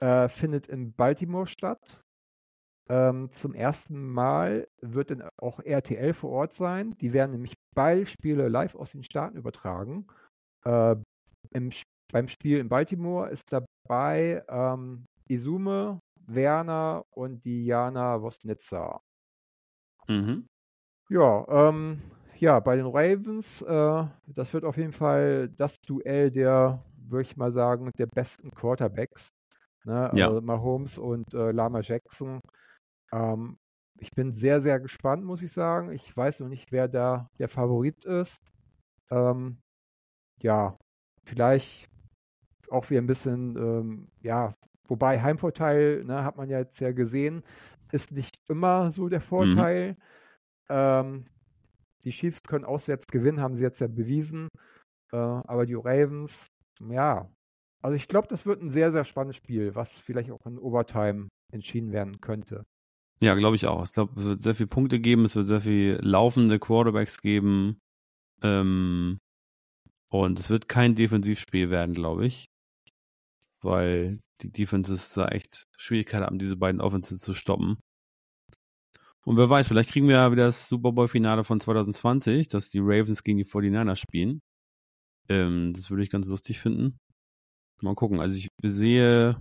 [0.00, 2.02] Äh, findet in Baltimore statt.
[2.88, 6.96] Ähm, zum ersten Mal wird dann auch RTL vor Ort sein.
[7.00, 10.06] Die werden nämlich beide Spiele live aus den Staaten übertragen.
[10.64, 10.96] Äh,
[11.50, 11.70] im,
[12.12, 19.00] beim Spiel in Baltimore ist dabei ähm, Izume, Werner und Diana Wosnitzer.
[20.08, 20.48] Mhm.
[21.08, 22.02] Ja, ähm,
[22.38, 27.36] ja, bei den Ravens, äh, das wird auf jeden Fall das Duell der, würde ich
[27.36, 29.30] mal sagen, der besten Quarterbacks.
[29.84, 30.10] Ne?
[30.14, 30.28] Ja.
[30.28, 32.40] Also Mahomes und äh, Lama Jackson.
[33.12, 33.58] Ähm,
[33.98, 35.92] ich bin sehr, sehr gespannt, muss ich sagen.
[35.92, 38.42] Ich weiß noch nicht, wer da der Favorit ist.
[39.10, 39.58] Ähm,
[40.42, 40.76] ja,
[41.24, 41.88] vielleicht
[42.70, 44.54] auch wieder ein bisschen, ähm, ja,
[44.88, 47.42] wobei Heimvorteil, ne, hat man ja jetzt ja gesehen,
[47.92, 49.96] ist nicht immer so der Vorteil.
[50.68, 51.26] Ähm,
[52.04, 54.48] die Chiefs können auswärts gewinnen, haben sie jetzt ja bewiesen.
[55.12, 56.46] Äh, aber die Ravens,
[56.88, 57.28] ja.
[57.82, 61.28] Also ich glaube, das wird ein sehr, sehr spannendes Spiel, was vielleicht auch in Overtime
[61.52, 62.64] entschieden werden könnte.
[63.20, 63.84] Ja, glaube ich auch.
[63.84, 67.78] Ich glaube, es wird sehr viele Punkte geben, es wird sehr viel laufende Quarterbacks geben.
[68.42, 69.18] Ähm,
[70.10, 72.46] und es wird kein Defensivspiel werden, glaube ich.
[73.62, 77.78] Weil die Defenses da echt Schwierigkeiten haben, diese beiden Offenses zu stoppen.
[79.24, 82.78] Und wer weiß, vielleicht kriegen wir ja wieder das Super Bowl-Finale von 2020, dass die
[82.80, 84.40] Ravens gegen die 49ers spielen.
[85.28, 86.98] Ähm, das würde ich ganz lustig finden.
[87.82, 88.20] Mal gucken.
[88.20, 89.36] Also ich sehe,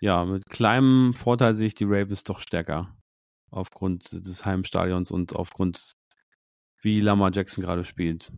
[0.00, 2.96] ja, mit kleinem Vorteil sehe ich die Ravens doch stärker.
[3.50, 5.92] Aufgrund des Heimstadions und aufgrund,
[6.80, 8.32] wie Lamar Jackson gerade spielt.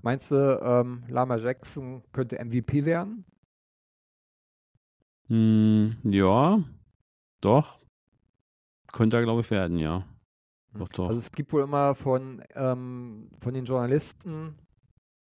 [0.00, 3.24] Meinst du, ähm, Lama Jackson könnte MVP werden?
[5.28, 6.62] Hm, ja,
[7.40, 7.78] doch.
[8.92, 10.04] Könnte er, glaube ich, werden, ja.
[10.74, 11.08] Doch, doch.
[11.08, 14.54] Also es gibt wohl immer von, ähm, von den Journalisten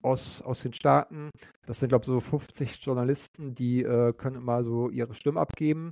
[0.04, 1.32] aus, aus den Staaten,
[1.66, 5.92] das sind glaube ich so 50 Journalisten, die äh, können immer so ihre Stimme abgeben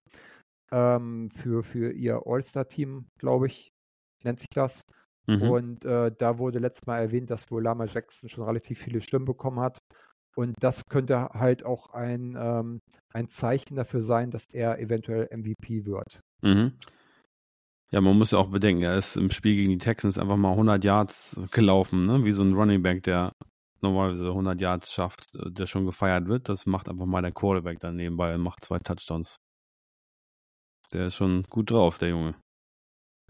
[0.71, 3.71] ähm, für, für ihr All-Star-Team, glaube ich,
[4.23, 4.81] nennt sich das.
[5.27, 5.41] Mhm.
[5.41, 9.25] Und äh, da wurde letztes Mal erwähnt, dass wohl Lama Jackson schon relativ viele Stimmen
[9.25, 9.79] bekommen hat.
[10.35, 12.79] Und das könnte halt auch ein, ähm,
[13.13, 16.19] ein Zeichen dafür sein, dass er eventuell MVP wird.
[16.41, 16.73] Mhm.
[17.91, 20.51] Ja, man muss ja auch bedenken, er ist im Spiel gegen die Texans einfach mal
[20.51, 22.25] 100 Yards gelaufen, ne?
[22.25, 23.31] wie so ein Running Back, der
[23.81, 26.49] normalerweise 100 Yards schafft, äh, der schon gefeiert wird.
[26.49, 29.37] Das macht einfach mal der Quarterback dann nebenbei und macht zwei Touchdowns.
[30.93, 32.35] Der ist schon gut drauf, der Junge.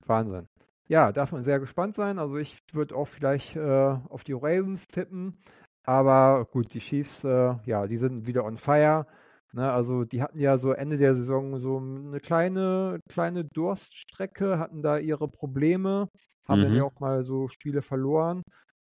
[0.06, 0.48] Wahnsinn.
[0.88, 2.20] Ja, darf man sehr gespannt sein.
[2.20, 5.38] Also ich würde auch vielleicht äh, auf die Ravens tippen.
[5.86, 9.06] Aber gut, die Chiefs, äh, ja, die sind wieder on fire.
[9.54, 14.82] Ne, also die hatten ja so Ende der Saison so eine kleine, kleine Durststrecke, hatten
[14.82, 16.10] da ihre Probleme,
[16.48, 16.76] haben dann Mhm.
[16.76, 18.42] ja auch mal so Spiele verloren.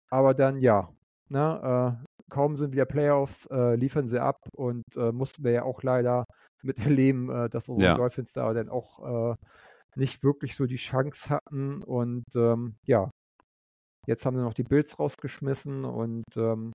[0.09, 0.89] Aber dann ja,
[1.29, 5.63] ne, äh, kaum sind wieder Playoffs, äh, liefern sie ab und äh, mussten wir ja
[5.63, 6.25] auch leider
[6.63, 7.93] miterleben, äh, dass unsere Ja.
[7.93, 9.35] Dolphins da dann auch äh,
[9.95, 11.83] nicht wirklich so die Chance hatten.
[11.83, 13.09] Und ähm, ja,
[14.07, 16.73] Jetzt haben sie noch die Bills rausgeschmissen und ähm,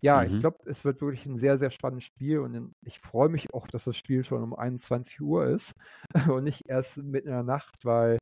[0.00, 0.34] ja, mhm.
[0.34, 3.66] ich glaube, es wird wirklich ein sehr, sehr spannendes Spiel und ich freue mich auch,
[3.66, 5.72] dass das Spiel schon um 21 Uhr ist
[6.28, 8.18] und nicht erst mitten in der Nacht, weil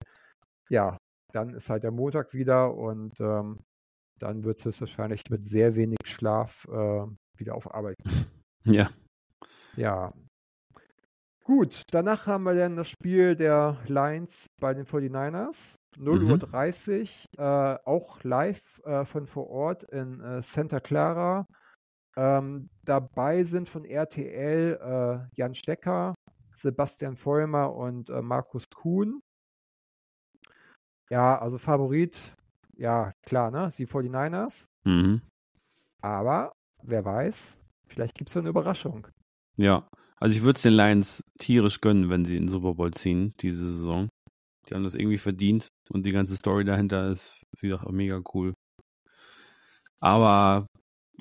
[0.69, 0.97] ja,
[1.33, 3.61] dann ist halt der Montag wieder und ähm,
[4.19, 7.07] dann wird es höchstwahrscheinlich mit sehr wenig Schlaf äh,
[7.37, 8.27] wieder auf Arbeit gehen.
[8.65, 8.91] Ja.
[9.75, 10.13] Ja.
[11.43, 15.75] Gut, danach haben wir dann das Spiel der Lions bei den 49ers.
[15.97, 17.41] 0.30 mhm.
[17.41, 21.45] Uhr, äh, auch live äh, von vor Ort in äh, Santa Clara.
[22.17, 26.15] Ähm, dabei sind von RTL äh, Jan Stecker,
[26.55, 29.21] Sebastian Vollmer und äh, Markus Kuhn.
[31.11, 32.35] Ja, also Favorit,
[32.77, 33.71] ja, klar, ne?
[33.77, 34.65] Die 49ers.
[34.85, 35.23] Mhm.
[36.03, 39.07] Aber wer weiß, vielleicht gibt es eine Überraschung.
[39.57, 39.87] Ja,
[40.19, 43.35] also ich würde es den Lions tierisch gönnen, wenn sie in den Super Bowl ziehen,
[43.41, 44.09] diese Saison.
[44.69, 48.55] Die haben das irgendwie verdient und die ganze Story dahinter ist, wie gesagt, mega cool.
[50.01, 50.67] Aber,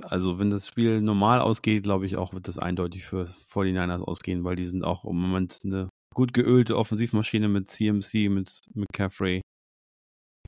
[0.04, 4.44] also wenn das Spiel normal ausgeht, glaube ich auch, wird das eindeutig für 49ers ausgehen,
[4.44, 9.42] weil die sind auch im Moment eine gut geölte Offensivmaschine mit CMC, mit McCaffrey.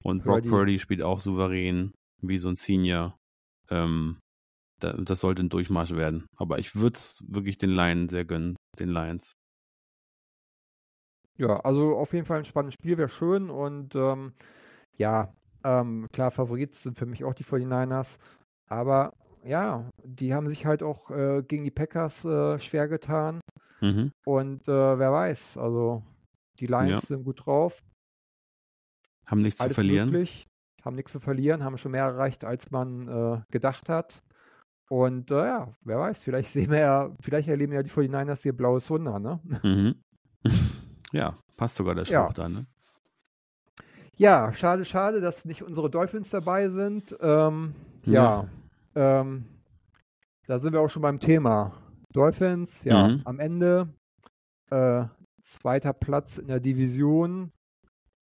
[0.02, 3.18] Und Brock Purdy, spielt auch souverän, wie so ein Senior.
[3.70, 4.20] Ähm,
[4.80, 6.26] das sollte ein Durchmarsch werden.
[6.36, 9.32] Aber ich würde es wirklich den Lions sehr gönnen, den Lions.
[11.38, 13.50] Ja, also auf jeden Fall ein spannendes Spiel, wäre schön.
[13.50, 14.34] Und ähm,
[14.98, 18.18] ja, ähm, klar, Favorit sind für mich auch die 49ers.
[18.68, 19.14] Aber
[19.46, 23.42] ja, die haben sich halt auch äh, gegen die Packers äh, schwer getan.
[23.82, 24.12] Mhm.
[24.26, 26.04] Und äh, wer weiß, also
[26.60, 27.02] die Lions ja.
[27.02, 27.82] sind gut drauf.
[29.28, 30.10] Haben nichts Alles zu verlieren.
[30.10, 30.48] Möglich,
[30.84, 34.24] haben nichts zu verlieren, haben schon mehr erreicht, als man äh, gedacht hat.
[34.90, 38.56] Und äh, ja, wer weiß, vielleicht sehen wir ja, vielleicht erleben ja die 49ers ihr
[38.56, 39.40] blaues Wunder, ne?
[39.64, 39.96] Mhm.
[41.12, 42.34] ja, passt sogar der Spruch ja.
[42.34, 42.66] da, ne?
[44.16, 47.18] Ja, schade, schade, dass nicht unsere Dolphins dabei sind.
[47.20, 47.74] Ähm,
[48.06, 48.50] ja, ja
[48.96, 49.46] ähm,
[50.48, 51.74] da sind wir auch schon beim Thema.
[52.12, 53.22] Dolphins, ja, mhm.
[53.26, 53.94] am Ende
[54.70, 55.06] äh,
[55.42, 57.52] zweiter Platz in der Division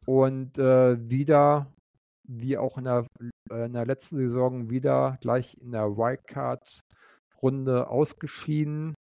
[0.05, 1.67] und äh, wieder
[2.23, 3.05] wie auch in der,
[3.49, 8.95] äh, in der letzten Saison wieder gleich in der Wildcard-Runde ausgeschieden.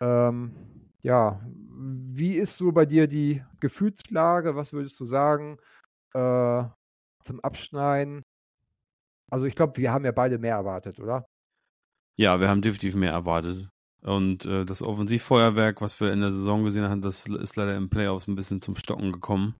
[0.00, 0.54] Ähm,
[1.02, 4.56] ja, wie ist so bei dir die Gefühlslage?
[4.56, 5.58] Was würdest du sagen
[6.14, 6.64] äh,
[7.24, 8.22] zum Abschneiden?
[9.30, 11.26] Also ich glaube, wir haben ja beide mehr erwartet, oder?
[12.16, 13.68] Ja, wir haben definitiv mehr erwartet.
[14.02, 17.90] Und äh, das Offensivfeuerwerk, was wir in der Saison gesehen haben, das ist leider im
[17.90, 19.56] Playoffs ein bisschen zum Stocken gekommen.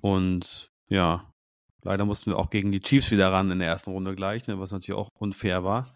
[0.00, 1.32] Und ja,
[1.84, 4.58] Leider mussten wir auch gegen die Chiefs wieder ran in der ersten Runde gleich, ne,
[4.58, 5.92] was natürlich auch unfair war.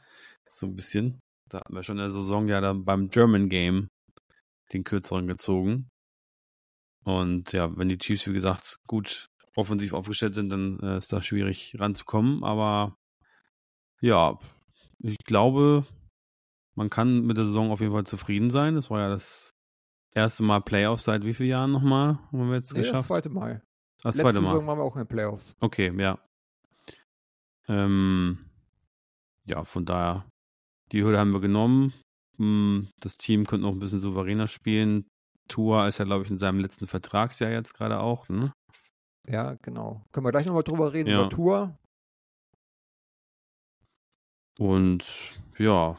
[0.48, 1.20] So ein bisschen.
[1.48, 3.88] Da hatten wir schon in der Saison ja dann beim German Game
[4.72, 5.88] den kürzeren gezogen.
[7.04, 11.22] Und ja, wenn die Chiefs, wie gesagt, gut offensiv aufgestellt sind, dann äh, ist da
[11.22, 12.44] schwierig ranzukommen.
[12.44, 12.96] Aber
[14.00, 14.38] ja,
[15.00, 15.84] ich glaube,
[16.74, 18.74] man kann mit der Saison auf jeden Fall zufrieden sein.
[18.74, 19.50] Das war ja das
[20.14, 22.18] erste Mal Playoffs seit wie vielen Jahren nochmal?
[22.30, 23.00] Haben wir jetzt nee, geschafft?
[23.00, 23.62] Das zweite Mal.
[24.02, 24.52] Das Letzte zweite Mal.
[24.52, 25.56] Saison waren wir auch in den Playoffs.
[25.60, 26.18] Okay, ja.
[27.68, 28.38] Ähm,
[29.44, 30.28] ja, von daher,
[30.92, 31.94] die Hürde haben wir genommen.
[32.36, 35.06] Hm, das Team könnte noch ein bisschen souveräner spielen.
[35.48, 38.52] Tua ist ja, glaube ich, in seinem letzten Vertragsjahr jetzt gerade auch, ne?
[39.28, 40.04] Ja, genau.
[40.12, 41.20] Können wir gleich nochmal drüber reden, ja.
[41.20, 41.78] über Tour.
[44.58, 45.04] Und
[45.58, 45.98] ja,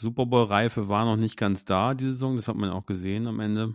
[0.00, 2.36] Super Bowl-Reife war noch nicht ganz da, diese Saison.
[2.36, 3.74] Das hat man auch gesehen am Ende.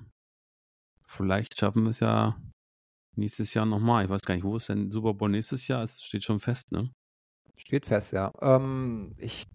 [1.06, 2.36] Vielleicht schaffen wir es ja
[3.16, 4.06] nächstes Jahr nochmal.
[4.06, 5.84] Ich weiß gar nicht, wo ist denn Super Bowl nächstes Jahr?
[5.84, 6.90] Es steht schon fest, ne?
[7.58, 8.32] Steht fest, ja.
[8.42, 9.46] Ähm, ich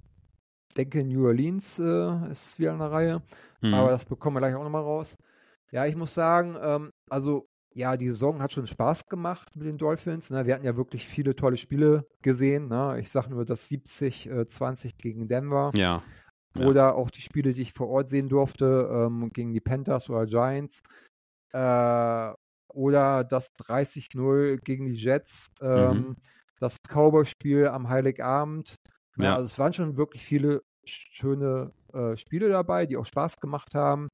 [0.76, 3.22] denke, New Orleans äh, ist wieder in der Reihe,
[3.62, 3.74] mhm.
[3.74, 5.16] aber das bekommen wir gleich auch nochmal raus.
[5.72, 9.76] Ja, ich muss sagen, ähm, also ja, die Saison hat schon Spaß gemacht mit den
[9.76, 10.30] Dolphins.
[10.30, 10.46] Ne?
[10.46, 12.68] Wir hatten ja wirklich viele tolle Spiele gesehen.
[12.68, 12.98] Ne?
[13.00, 15.72] Ich sage nur das 70-20 äh, gegen Denver.
[15.76, 16.02] Ja.
[16.58, 20.24] Oder auch die Spiele, die ich vor Ort sehen durfte, ähm, gegen die Panthers oder
[20.24, 20.80] Giants.
[21.52, 22.32] Äh,
[22.68, 26.16] oder das 30-0 gegen die Jets, ähm, mhm.
[26.58, 28.76] das Cowboy-Spiel am Heiligabend.
[29.18, 29.34] Ja, ja.
[29.34, 34.08] Also es waren schon wirklich viele schöne äh, Spiele dabei, die auch Spaß gemacht haben.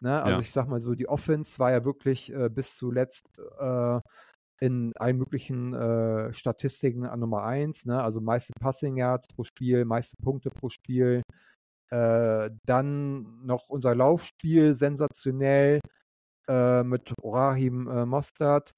[0.00, 0.20] Ne?
[0.20, 0.40] Also ja.
[0.40, 4.00] ich sag mal so, die Offense war ja wirklich äh, bis zuletzt äh,
[4.60, 8.02] in allen möglichen äh, Statistiken an Nummer 1, ne?
[8.02, 11.22] also meiste Passing Yards pro Spiel, meiste Punkte pro Spiel.
[11.90, 15.80] Äh, dann noch unser Laufspiel sensationell
[16.48, 18.74] äh, mit Rahim äh, Mostert,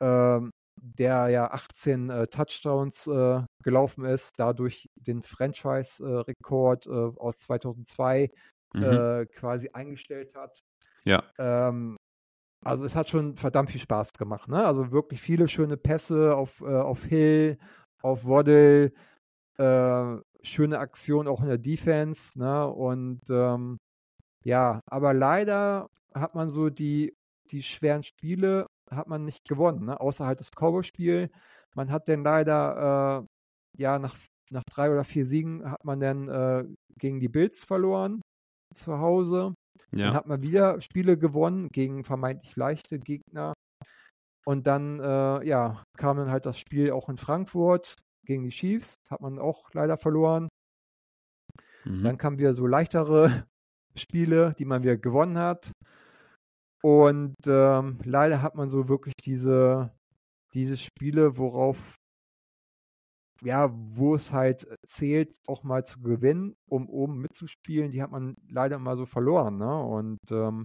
[0.00, 0.40] äh,
[0.76, 8.30] der ja 18 äh, Touchdowns äh, gelaufen ist, dadurch den Franchise-Rekord äh, aus 2002
[8.80, 9.28] mhm.
[9.34, 10.62] quasi eingestellt hat.
[11.04, 11.22] Ja.
[11.38, 11.96] Ähm,
[12.64, 14.48] also es hat schon verdammt viel Spaß gemacht.
[14.48, 14.64] Ne?
[14.64, 17.58] Also wirklich viele schöne Pässe auf, äh, auf Hill,
[18.02, 18.92] auf Waddle,
[19.58, 22.38] äh, schöne Aktion auch in der Defense.
[22.38, 22.66] Ne?
[22.66, 23.78] Und ähm,
[24.42, 27.14] ja, aber leider hat man so die,
[27.50, 30.00] die schweren Spiele hat man nicht gewonnen, ne?
[30.00, 31.30] außer halt das Cowboy-Spiel.
[31.74, 33.24] Man hat dann leider,
[33.76, 34.14] äh, ja, nach,
[34.50, 36.64] nach drei oder vier Siegen hat man dann äh,
[36.98, 38.22] gegen die Bills verloren
[38.74, 39.54] zu Hause.
[39.92, 40.06] Ja.
[40.06, 43.54] Dann hat man wieder Spiele gewonnen gegen vermeintlich leichte Gegner.
[44.46, 48.94] Und dann, äh, ja, kam dann halt das Spiel auch in Frankfurt gegen die Chiefs.
[49.10, 50.48] Hat man auch leider verloren.
[51.84, 52.02] Mhm.
[52.02, 53.46] Dann kamen wieder so leichtere
[53.96, 55.72] Spiele, die man wieder gewonnen hat.
[56.82, 59.90] Und ähm, leider hat man so wirklich diese,
[60.52, 61.78] diese Spiele, worauf,
[63.44, 68.36] ja, wo es halt zählt, auch mal zu gewinnen, um oben mitzuspielen, die hat man
[68.48, 69.58] leider mal so verloren.
[69.58, 69.82] Ne?
[69.82, 70.64] Und ähm,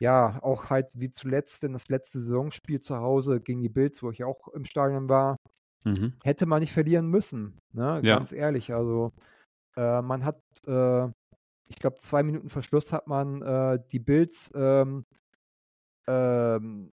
[0.00, 4.10] ja, auch halt wie zuletzt in das letzte Saisonspiel zu Hause gegen die Bills, wo
[4.10, 5.36] ich auch im Stadion war,
[5.84, 6.14] mhm.
[6.24, 7.58] hätte man nicht verlieren müssen.
[7.72, 8.00] Ne?
[8.02, 8.38] Ganz ja.
[8.38, 8.72] ehrlich.
[8.72, 9.12] Also
[9.76, 11.08] äh, man hat äh,
[11.70, 15.04] ich glaube, zwei Minuten Verschluss hat man äh, die Bills ähm,
[16.06, 16.92] ähm,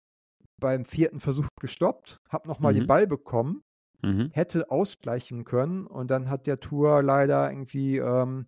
[0.59, 2.79] beim vierten Versuch gestoppt, hat nochmal mhm.
[2.79, 3.63] den Ball bekommen,
[4.05, 4.29] mhm.
[4.33, 8.45] hätte ausgleichen können und dann hat der Tour leider irgendwie ähm,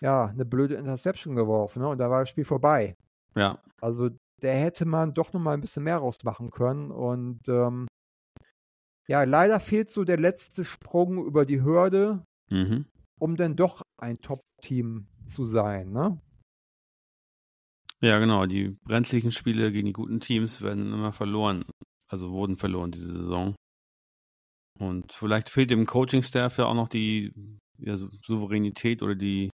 [0.00, 1.88] ja, eine blöde Interception geworfen ne?
[1.88, 2.96] und da war das Spiel vorbei.
[3.34, 3.58] Ja.
[3.80, 4.10] Also
[4.42, 7.88] der hätte man doch nochmal ein bisschen mehr rausmachen können und ähm,
[9.08, 12.84] ja, leider fehlt so der letzte Sprung über die Hürde, mhm.
[13.18, 16.20] um dann doch ein Top-Team zu sein, ne?
[18.00, 18.46] Ja, genau.
[18.46, 21.64] Die brenzlichen Spiele gegen die guten Teams werden immer verloren.
[22.08, 23.56] Also wurden verloren diese Saison.
[24.78, 27.32] Und vielleicht fehlt dem Coaching-Staff ja auch noch die
[27.78, 29.50] ja, Souveränität oder die,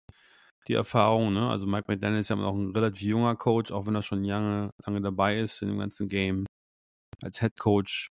[0.67, 1.33] die Erfahrung.
[1.33, 1.49] Ne?
[1.49, 4.71] Also Mike McDaniel ist ja auch ein relativ junger Coach, auch wenn er schon lange,
[4.85, 6.45] lange dabei ist in dem ganzen Game.
[7.21, 8.09] Als Head Coach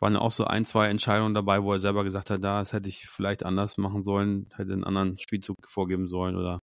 [0.00, 2.88] waren ja auch so ein, zwei Entscheidungen dabei, wo er selber gesagt hat, das hätte
[2.88, 6.60] ich vielleicht anders machen sollen, hätte einen anderen Spielzug vorgeben sollen oder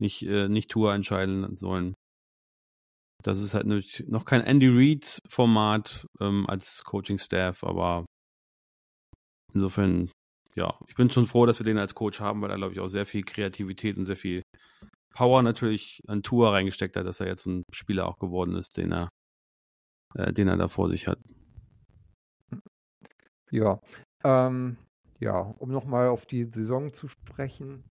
[0.00, 1.94] nicht, äh, nicht Tour entscheiden sollen.
[3.22, 3.66] Das ist halt
[4.08, 8.04] noch kein Andy Reid-Format ähm, als Coaching-Staff, aber
[9.54, 10.10] insofern,
[10.54, 12.80] ja, ich bin schon froh, dass wir den als Coach haben, weil er, glaube ich,
[12.80, 14.42] auch sehr viel Kreativität und sehr viel
[15.14, 18.92] Power natürlich an Tour reingesteckt hat, dass er jetzt ein Spieler auch geworden ist, den
[18.92, 19.08] er,
[20.14, 21.18] äh, den er da vor sich hat.
[23.50, 23.80] Ja,
[24.24, 24.76] ähm,
[25.20, 27.84] ja, um nochmal auf die Saison zu sprechen.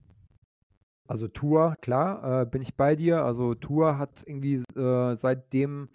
[1.07, 3.23] Also Tour, klar, äh, bin ich bei dir.
[3.23, 5.89] Also Tour hat irgendwie äh, seitdem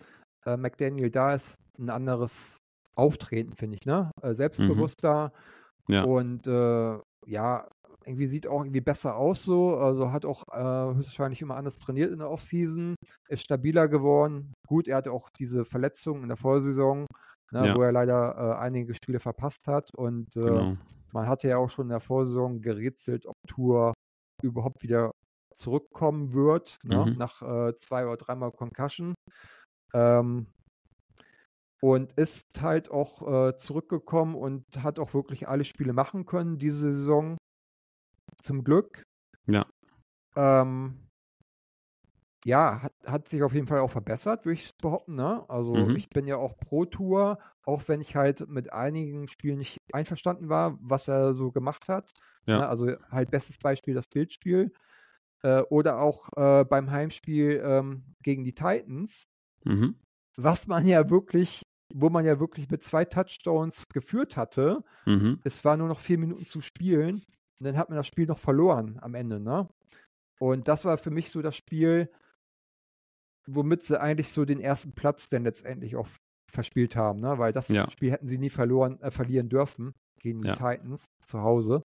[0.44, 2.57] äh, McDaniel da ist, ein anderes
[2.94, 4.11] Auftreten, finde ich, ne?
[4.22, 5.56] Äh, selbstbewusster mhm.
[5.88, 6.05] Ja.
[6.05, 7.68] und äh, ja,
[8.05, 9.77] irgendwie sieht auch irgendwie besser aus so.
[9.77, 12.94] Also hat auch äh, höchstwahrscheinlich immer anders trainiert in der Offseason,
[13.29, 14.53] ist stabiler geworden.
[14.68, 17.07] Gut, er hatte auch diese Verletzung in der Vorsaison,
[17.53, 17.75] ne, ja.
[17.75, 20.77] wo er leider einige Spiele verpasst hat und genau.
[21.12, 23.92] man hatte ja auch schon in der Vorsaison gerätselt, ob Tour
[24.42, 25.11] überhaupt wieder
[25.57, 27.07] zurückkommen wird, ne?
[27.07, 27.18] mhm.
[27.18, 29.14] nach äh, zwei oder dreimal Concussion.
[29.94, 30.46] Ähm,
[31.80, 36.92] und ist halt auch äh, zurückgekommen und hat auch wirklich alle Spiele machen können diese
[36.92, 37.36] Saison.
[38.42, 39.02] Zum Glück.
[39.46, 39.66] Ja.
[40.36, 41.06] Ähm,
[42.44, 45.16] ja, hat, hat sich auf jeden Fall auch verbessert, würde ich behaupten.
[45.16, 45.44] Ne?
[45.48, 45.96] Also mhm.
[45.96, 50.48] ich bin ja auch pro Tour, auch wenn ich halt mit einigen Spielen nicht einverstanden
[50.48, 52.12] war, was er so gemacht hat.
[52.46, 52.58] Ja.
[52.58, 52.68] Ne?
[52.68, 54.72] Also halt bestes Beispiel das Bildspiel.
[55.42, 59.24] Äh, oder auch äh, beim Heimspiel ähm, gegen die Titans.
[59.64, 59.96] Mhm.
[60.37, 64.85] Was man ja wirklich, wo man ja wirklich mit zwei Touchdowns geführt hatte.
[65.07, 65.40] Mhm.
[65.44, 67.25] Es war nur noch vier Minuten zu spielen.
[67.59, 69.68] Und dann hat man das Spiel noch verloren am Ende, ne?
[70.38, 72.11] Und das war für mich so das Spiel,
[73.46, 76.09] womit sie eigentlich so den ersten Platz denn letztendlich auch
[76.53, 77.38] verspielt haben, ne?
[77.38, 77.90] Weil das ja.
[77.90, 80.55] Spiel hätten sie nie verloren, äh, verlieren dürfen gegen die ja.
[80.55, 81.83] Titans zu Hause.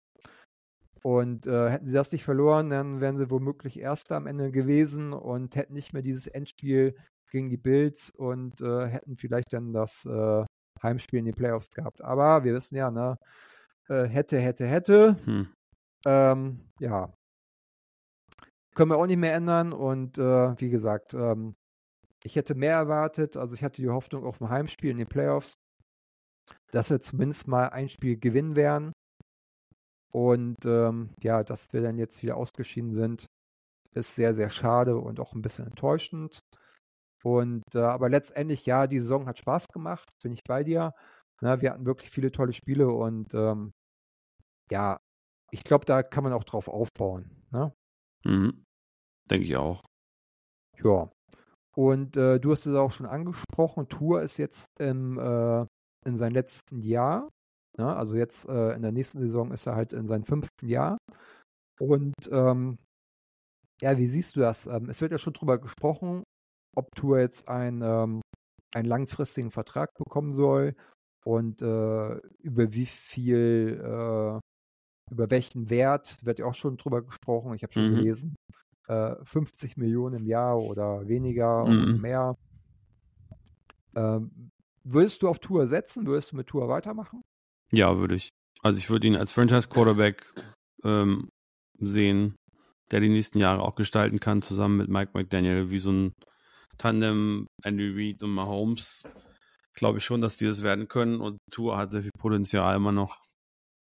[1.02, 5.12] Und äh, hätten sie das nicht verloren, dann wären sie womöglich Erster am Ende gewesen
[5.12, 6.96] und hätten nicht mehr dieses Endspiel
[7.30, 10.44] gegen die Bills und äh, hätten vielleicht dann das äh,
[10.82, 12.02] Heimspiel in den Playoffs gehabt.
[12.02, 13.18] Aber wir wissen ja, ne,
[13.88, 15.16] äh, hätte, hätte, hätte.
[15.24, 15.48] Hm.
[16.04, 17.12] Ähm, ja.
[18.74, 21.56] Können wir auch nicht mehr ändern und äh, wie gesagt, ähm,
[22.22, 23.36] ich hätte mehr erwartet.
[23.36, 25.54] Also ich hatte die Hoffnung auf ein Heimspiel in den Playoffs,
[26.70, 28.92] dass wir zumindest mal ein Spiel gewinnen werden.
[30.10, 33.26] Und ähm, ja, dass wir dann jetzt wieder ausgeschieden sind,
[33.94, 36.38] ist sehr, sehr schade und auch ein bisschen enttäuschend.
[37.24, 40.94] Und äh, aber letztendlich, ja, die Saison hat Spaß gemacht, bin ich bei dir.
[41.40, 43.72] Na, ne, wir hatten wirklich viele tolle Spiele und ähm,
[44.70, 44.98] ja,
[45.50, 47.30] ich glaube, da kann man auch drauf aufbauen.
[47.50, 47.72] Ne?
[48.24, 48.64] Mhm.
[49.30, 49.82] Denke ich auch.
[50.82, 51.10] Ja.
[51.74, 55.64] Und äh, du hast es auch schon angesprochen, Tour ist jetzt im, äh,
[56.04, 57.28] in seinem letzten Jahr.
[57.78, 57.96] Ne?
[57.96, 60.98] Also jetzt äh, in der nächsten Saison ist er halt in seinem fünften Jahr.
[61.80, 62.78] Und ähm,
[63.80, 64.66] ja, wie siehst du das?
[64.66, 66.24] Ähm, es wird ja schon drüber gesprochen,
[66.76, 68.20] ob Tour jetzt ein, ähm,
[68.72, 70.74] einen langfristigen Vertrag bekommen soll
[71.24, 74.40] und äh, über wie viel, äh,
[75.10, 77.54] über welchen Wert wird ja auch schon drüber gesprochen.
[77.54, 77.96] Ich habe schon mhm.
[77.96, 78.34] gelesen,
[78.88, 81.82] äh, 50 Millionen im Jahr oder weniger mhm.
[81.82, 82.34] oder mehr.
[83.94, 84.50] Ähm,
[84.84, 86.06] würdest du auf Tour setzen?
[86.06, 87.22] Würdest du mit Tour weitermachen?
[87.72, 88.30] Ja, würde ich.
[88.62, 90.34] Also ich würde ihn als Franchise-Quarterback
[90.84, 91.28] ähm,
[91.78, 92.34] sehen,
[92.90, 96.12] der die nächsten Jahre auch gestalten kann, zusammen mit Mike McDaniel, wie so ein
[96.78, 99.02] Tandem Andy Reid und Mahomes.
[99.74, 102.92] Glaube ich schon, dass die das werden können und Tour hat sehr viel Potenzial immer
[102.92, 103.18] noch.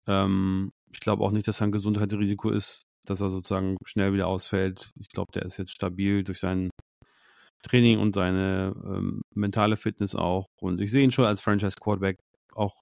[0.07, 4.27] Ähm, ich glaube auch nicht, dass er ein Gesundheitsrisiko ist, dass er sozusagen schnell wieder
[4.27, 4.91] ausfällt.
[4.99, 6.69] Ich glaube, der ist jetzt stabil durch sein
[7.63, 10.47] Training und seine ähm, mentale Fitness auch.
[10.61, 12.17] Und ich sehe ihn schon als Franchise-Quarterback
[12.53, 12.75] auch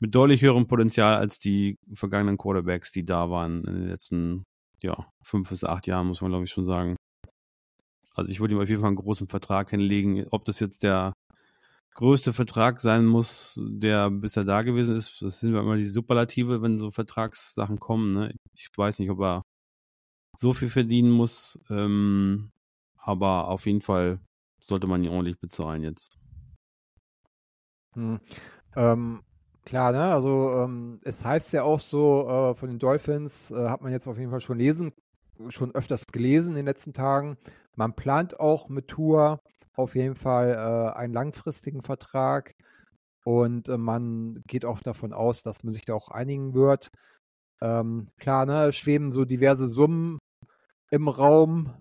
[0.00, 4.44] mit deutlich höherem Potenzial als die vergangenen Quarterbacks, die da waren in den letzten
[4.80, 6.96] ja, fünf bis acht Jahren, muss man glaube ich schon sagen.
[8.18, 10.26] Also ich würde ihm auf jeden Fall einen großen Vertrag hinlegen.
[10.30, 11.14] Ob das jetzt der
[11.94, 16.78] größte Vertrag sein muss, der bisher da gewesen ist, das sind immer die Superlative, wenn
[16.78, 18.14] so Vertragssachen kommen.
[18.14, 18.34] Ne?
[18.54, 19.42] Ich weiß nicht, ob er
[20.36, 22.50] so viel verdienen muss, ähm,
[22.96, 24.20] aber auf jeden Fall
[24.60, 26.18] sollte man ihn ordentlich bezahlen jetzt.
[27.94, 28.20] Hm.
[28.76, 29.22] Ähm,
[29.68, 30.14] Klar, ne?
[30.14, 34.06] Also ähm, es heißt ja auch so, äh, von den Dolphins äh, hat man jetzt
[34.06, 34.94] auf jeden Fall schon lesen,
[35.48, 37.36] schon öfters gelesen in den letzten Tagen.
[37.76, 39.40] Man plant auch mit Tour
[39.74, 42.54] auf jeden Fall äh, einen langfristigen Vertrag
[43.24, 46.90] und äh, man geht auch davon aus, dass man sich da auch einigen wird.
[47.60, 50.18] Ähm, klar, ne, schweben so diverse Summen
[50.90, 51.74] im Raum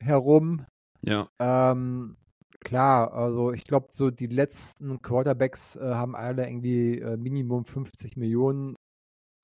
[0.00, 0.66] herum.
[1.02, 1.28] Ja.
[1.38, 2.16] Ähm,
[2.60, 8.16] Klar, also ich glaube, so die letzten Quarterbacks äh, haben alle irgendwie äh, Minimum 50
[8.16, 8.74] Millionen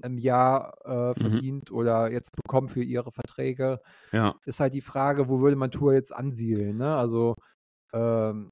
[0.04, 1.14] im Jahr äh, mhm.
[1.14, 1.76] verdient mhm.
[1.76, 3.80] oder jetzt bekommen für ihre Verträge.
[4.12, 4.34] Ja.
[4.44, 6.76] Ist halt die Frage, wo würde man Tour jetzt ansiedeln?
[6.76, 6.94] Ne?
[6.94, 7.36] Also
[7.92, 8.50] ähm,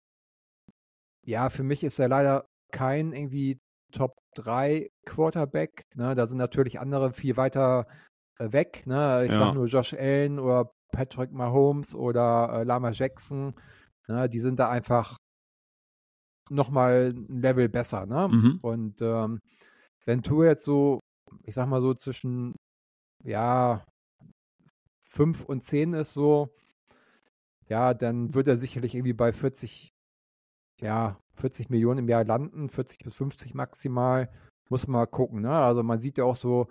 [1.25, 3.61] ja, für mich ist er leider kein irgendwie
[3.93, 5.85] Top 3 Quarterback.
[5.95, 6.15] Ne?
[6.15, 7.87] Da sind natürlich andere viel weiter
[8.39, 8.83] äh, weg.
[8.87, 9.27] Ne?
[9.27, 9.39] Ich ja.
[9.39, 13.55] sage nur Josh Allen oder Patrick Mahomes oder äh, Lama Jackson.
[14.09, 15.17] Ne, die sind da einfach
[16.51, 18.07] nochmal ein Level besser.
[18.07, 18.29] Ne?
[18.29, 18.59] Mhm.
[18.63, 19.41] Und ähm,
[20.05, 21.01] wenn Tour jetzt so,
[21.45, 22.55] ich sag mal so zwischen,
[23.25, 23.85] ja,
[25.05, 26.55] 5 und 10 ist so,
[27.69, 29.93] ja, dann wird er sicherlich irgendwie bei 40,
[30.81, 34.31] ja, 40 Millionen im Jahr landen, 40 bis 50 maximal.
[34.69, 35.53] Muss man mal gucken, ne?
[35.53, 36.69] Also man sieht ja auch so,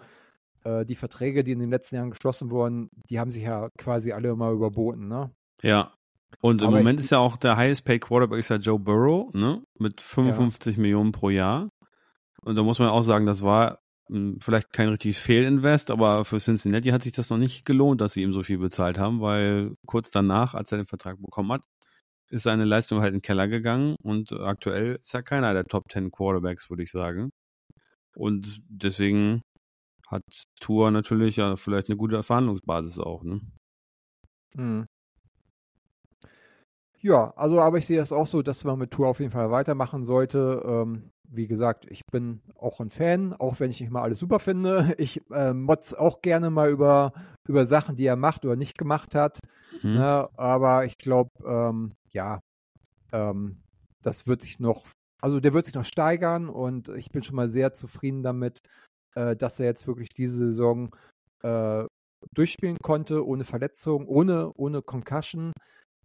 [0.64, 4.12] äh, die Verträge, die in den letzten Jahren geschlossen wurden, die haben sich ja quasi
[4.12, 5.32] alle immer überboten, ne?
[5.62, 5.94] Ja,
[6.40, 9.34] und im Aber Moment ist ja auch der highest paid Quarterback ist ja Joe Burrow,
[9.34, 9.64] ne?
[9.78, 10.82] Mit 55 ja.
[10.82, 11.70] Millionen pro Jahr.
[12.44, 13.80] Und da muss man auch sagen, das war
[14.40, 18.24] vielleicht kein richtiges Fehlinvest, aber für Cincinnati hat sich das noch nicht gelohnt, dass sie
[18.24, 21.64] ihm so viel bezahlt haben, weil kurz danach, als er den Vertrag bekommen hat,
[22.30, 25.92] ist seine Leistung halt in den Keller gegangen und aktuell ist er keiner der Top
[25.92, 27.32] 10 Quarterbacks, würde ich sagen.
[28.16, 29.42] Und deswegen
[30.08, 30.24] hat
[30.60, 33.42] Tour natürlich ja vielleicht eine gute Verhandlungsbasis auch, ne?
[34.56, 34.86] Hm.
[37.00, 39.50] Ja, also aber ich sehe das auch so, dass man mit Tour auf jeden Fall
[39.50, 40.62] weitermachen sollte.
[40.66, 44.40] Ähm, wie gesagt, ich bin auch ein Fan, auch wenn ich nicht mal alles super
[44.40, 44.96] finde.
[44.98, 47.14] Ich äh, motz auch gerne mal über,
[47.48, 49.40] über Sachen, die er macht oder nicht gemacht hat.
[49.82, 49.94] Mhm.
[49.94, 50.30] Ne?
[50.38, 52.42] Aber ich glaube, ähm, ja,
[53.14, 53.64] ähm,
[54.04, 54.86] das wird sich noch,
[55.22, 58.60] also der wird sich noch steigern und ich bin schon mal sehr zufrieden damit,
[59.16, 60.96] äh, dass er jetzt wirklich diese Saison
[61.44, 61.86] äh,
[62.34, 65.54] durchspielen konnte, ohne Verletzung, ohne, ohne Concussion.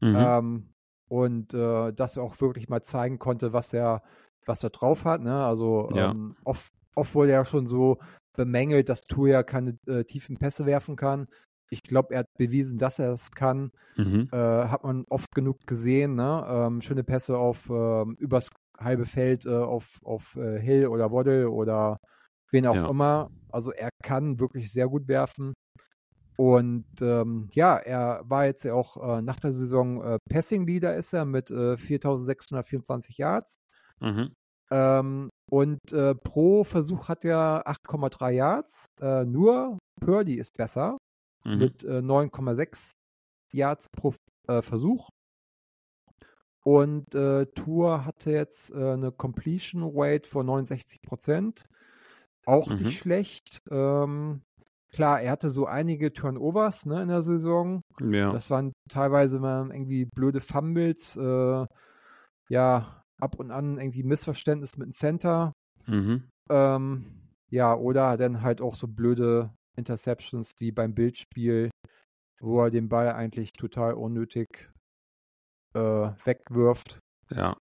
[0.01, 0.17] Mhm.
[0.17, 0.69] Ähm,
[1.09, 4.03] und äh, dass er auch wirklich mal zeigen konnte, was er,
[4.47, 5.23] was er drauf hat.
[5.23, 5.45] Ne?
[5.45, 6.11] Also ja.
[6.11, 7.99] ähm, oft, oft wurde er schon so
[8.37, 11.27] bemängelt, dass Tuya keine äh, tiefen Pässe werfen kann.
[11.69, 13.73] Ich glaube, er hat bewiesen, dass er es kann.
[13.97, 14.29] Mhm.
[14.33, 16.15] Äh, hat man oft genug gesehen.
[16.15, 16.47] Ne?
[16.49, 21.51] Ähm, schöne Pässe auf ähm, übers halbe Feld äh, auf, auf äh, Hill oder Waddle
[21.51, 21.99] oder
[22.51, 22.89] wen auch ja.
[22.89, 23.31] immer.
[23.51, 25.55] Also er kann wirklich sehr gut werfen.
[26.37, 30.95] Und ähm, ja, er war jetzt ja auch äh, nach der Saison äh, Passing Leader
[30.95, 33.57] ist er mit äh, 4624 Yards.
[34.01, 34.35] Mhm.
[34.71, 38.87] Ähm, und äh, pro Versuch hat er 8,3 Yards.
[39.01, 40.99] Äh, nur Purdy ist besser
[41.45, 41.59] mhm.
[41.59, 42.93] mit 9,6
[43.53, 44.15] äh, Yards pro
[44.49, 45.09] Versuch.
[46.63, 51.65] Und Tour hatte jetzt eine Completion Rate von 69 Prozent.
[52.45, 52.77] Auch mhm.
[52.77, 53.61] nicht schlecht.
[53.71, 54.43] Ähm,
[54.93, 57.83] klar, er hatte so einige Turnovers ne, in der Saison.
[58.01, 58.33] Ja.
[58.33, 61.67] Das waren teilweise mal irgendwie blöde Fumbles, äh,
[62.49, 65.53] ja, ab und an irgendwie Missverständnis mit dem Center.
[65.87, 66.29] Mhm.
[66.51, 67.07] Ähm,
[67.51, 71.71] ja, oder dann halt auch so blöde Interceptions wie beim Bildspiel,
[72.41, 74.71] wo er den Ball eigentlich total unnötig
[75.75, 75.79] äh,
[76.25, 76.99] wegwirft
[77.31, 77.57] Ja.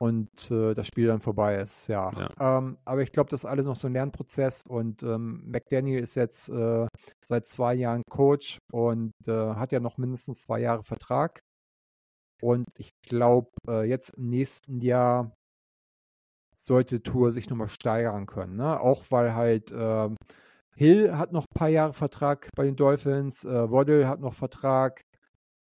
[0.00, 2.10] und äh, das Spiel dann vorbei ist, ja.
[2.38, 6.16] Ähm, aber ich glaube, das ist alles noch so ein Lernprozess und ähm, McDaniel ist
[6.16, 6.86] jetzt äh,
[7.24, 11.40] seit zwei Jahren Coach und äh, hat ja noch mindestens zwei Jahre Vertrag.
[12.44, 15.34] Und ich glaube, äh, jetzt im nächsten Jahr
[16.58, 18.78] sollte Tour sich nochmal steigern können, ne?
[18.80, 20.16] Auch weil halt ähm,
[20.76, 25.00] Hill hat noch ein paar Jahre Vertrag bei den Dolphins, äh, Waddle hat noch Vertrag.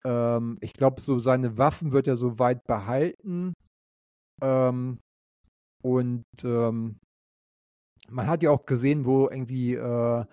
[0.03, 3.53] Ähm, ich glaube, so seine Waffen wird er so weit behalten.
[4.41, 4.99] Ähm,
[5.81, 6.97] und ähm,
[8.09, 10.25] man hat ja auch gesehen, wo irgendwie äh,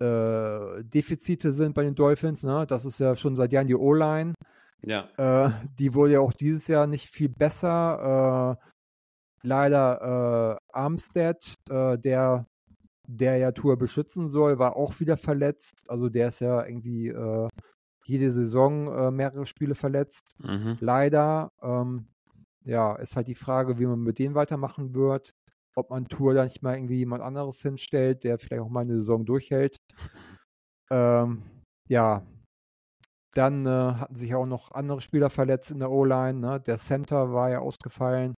[0.00, 2.42] äh, Defizite sind bei den Dolphins.
[2.42, 2.66] Ne?
[2.66, 4.34] Das ist ja schon seit Jahren die O-Line.
[4.84, 5.08] Ja.
[5.16, 8.58] Äh, die wurde ja auch dieses Jahr nicht viel besser.
[8.60, 8.68] Äh,
[9.42, 12.46] leider äh, Armstead, äh, der,
[13.06, 15.84] der ja Tour beschützen soll, war auch wieder verletzt.
[15.88, 17.48] Also der ist ja irgendwie äh,
[18.04, 20.34] jede Saison äh, mehrere Spiele verletzt.
[20.38, 20.76] Mhm.
[20.80, 21.50] Leider.
[21.62, 22.08] Ähm,
[22.64, 25.32] ja, ist halt die Frage, wie man mit denen weitermachen wird.
[25.74, 28.96] Ob man Tour da nicht mal irgendwie jemand anderes hinstellt, der vielleicht auch mal eine
[28.96, 29.78] Saison durchhält.
[30.90, 31.42] Ähm,
[31.88, 32.22] ja,
[33.34, 36.38] dann äh, hatten sich auch noch andere Spieler verletzt in der O-Line.
[36.38, 36.60] Ne?
[36.60, 38.34] Der Center war ja ausgefallen.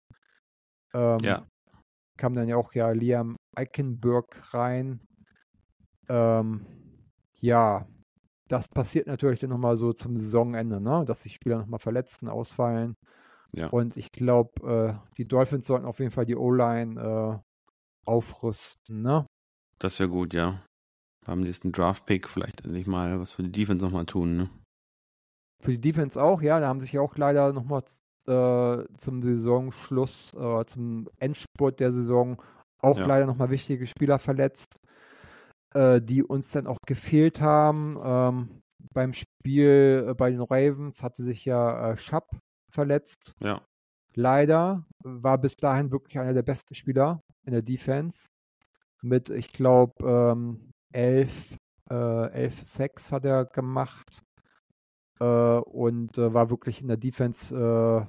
[0.92, 1.47] Ähm, Ja.
[2.16, 5.01] Kam dann ja auch ja Liam Eichenberg rein.
[6.09, 6.64] Ähm,
[7.40, 7.88] ja,
[8.49, 11.05] das passiert natürlich dann nochmal so zum Saisonende, ne?
[11.05, 12.95] dass die Spieler nochmal verletzten, ausfallen.
[13.53, 13.68] Ja.
[13.68, 19.03] Und ich glaube, äh, die Dolphins sollten auf jeden Fall die O-Line äh, aufrüsten.
[19.03, 19.26] Ne?
[19.78, 20.62] Das wäre gut, ja.
[21.26, 24.51] Beim nächsten Draft-Pick vielleicht endlich mal was für die Defense nochmal tun, ne?
[25.62, 27.82] Für die Defense auch, ja, da haben sich ja auch leider nochmal
[28.26, 32.40] äh, zum Saisonschluss, äh, zum Endspurt der Saison
[32.78, 33.07] auch Ja.
[33.07, 34.78] leider nochmal wichtige Spieler verletzt,
[35.74, 37.98] äh, die uns dann auch gefehlt haben.
[38.02, 38.61] Ähm,
[38.92, 42.28] beim Spiel äh, bei den Ravens hatte sich ja äh, Schapp
[42.70, 43.32] verletzt.
[43.40, 43.62] Ja.
[44.14, 48.28] Leider war bis dahin wirklich einer der besten Spieler in der Defense.
[49.02, 51.57] Mit, ich glaube, ähm, 11,
[51.90, 54.22] äh, 11 Sacks hat er gemacht.
[55.20, 58.06] Äh, und äh, war wirklich in der Defense äh,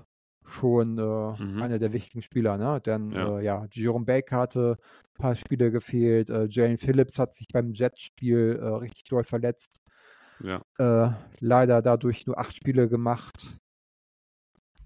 [0.48, 1.62] schon äh, Mhm.
[1.62, 2.58] einer der wichtigen Spieler.
[2.58, 2.82] Ne?
[2.82, 3.40] Denn Ja.
[3.40, 4.78] äh, ja, Jerome Baker hatte
[5.18, 6.30] ein paar Spiele gefehlt.
[6.30, 9.80] Äh, Jalen Phillips hat sich beim Jet-Spiel äh, richtig doll verletzt.
[10.44, 10.62] Ja.
[11.40, 13.58] Leider dadurch nur acht Spiele gemacht.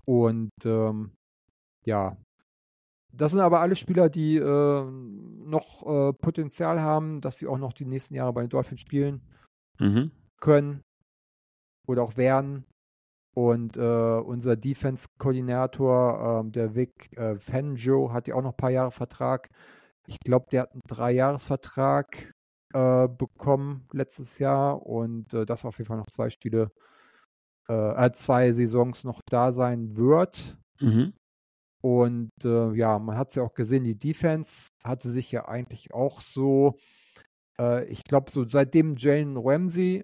[0.06, 1.12] Und ähm,
[1.86, 2.16] ja,
[3.12, 7.74] das sind aber alle Spieler, die äh, noch äh, Potenzial haben, dass sie auch noch
[7.74, 9.22] die nächsten Jahre bei den Dolphins spielen
[9.80, 10.12] Mhm.
[10.40, 10.82] können
[11.90, 12.66] oder auch werden.
[13.36, 18.70] Und äh, unser Defense-Koordinator, ähm, der Vic äh, Fangio, hat ja auch noch ein paar
[18.70, 19.50] Jahre Vertrag.
[20.08, 22.34] Ich glaube, der hat einen Dreijahresvertrag
[22.74, 26.72] äh, bekommen letztes Jahr und äh, das auf jeden Fall noch zwei Spiele,
[27.68, 30.58] äh, äh, zwei Saisons noch da sein wird.
[30.80, 31.14] Mhm.
[31.82, 35.94] Und äh, ja, man hat es ja auch gesehen, die Defense hatte sich ja eigentlich
[35.94, 36.78] auch so,
[37.60, 40.04] äh, ich glaube, so seitdem Jalen Ramsey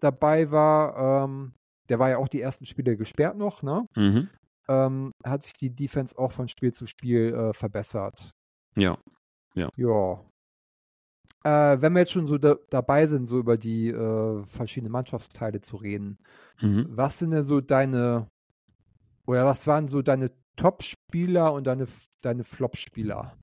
[0.00, 1.52] dabei war, ähm,
[1.88, 3.86] der war ja auch die ersten Spiele gesperrt noch, ne?
[3.96, 4.28] Mhm.
[4.68, 8.30] Ähm, hat sich die Defense auch von Spiel zu Spiel äh, verbessert.
[8.76, 8.98] Ja.
[9.54, 10.20] Ja.
[11.44, 15.60] Äh, wenn wir jetzt schon so da dabei sind, so über die äh, verschiedenen Mannschaftsteile
[15.60, 16.18] zu reden,
[16.60, 16.86] Mhm.
[16.90, 18.28] was sind denn so deine,
[19.26, 21.86] oder was waren so deine Top-Spieler und deine,
[22.22, 23.36] deine Flop-Spieler?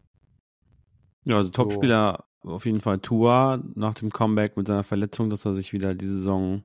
[1.24, 1.52] Ja, also So.
[1.64, 5.96] Topspieler auf jeden Fall Tua nach dem Comeback mit seiner Verletzung, dass er sich wieder
[5.96, 6.64] die Saison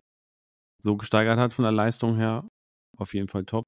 [0.82, 2.48] so gesteigert hat von der Leistung her.
[2.96, 3.64] Auf jeden Fall top.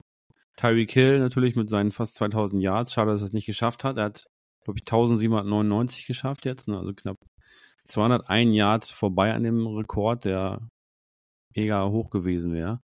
[0.57, 2.93] Tyreek Hill natürlich mit seinen fast 2000 Yards.
[2.93, 3.97] Schade, dass er es nicht geschafft hat.
[3.97, 4.27] Er hat,
[4.65, 6.69] glaube ich, 1799 geschafft jetzt.
[6.69, 6.79] Ne?
[6.79, 7.17] Also knapp
[7.87, 10.69] 201 Yards vorbei an dem Rekord, der
[11.55, 12.81] mega hoch gewesen wäre.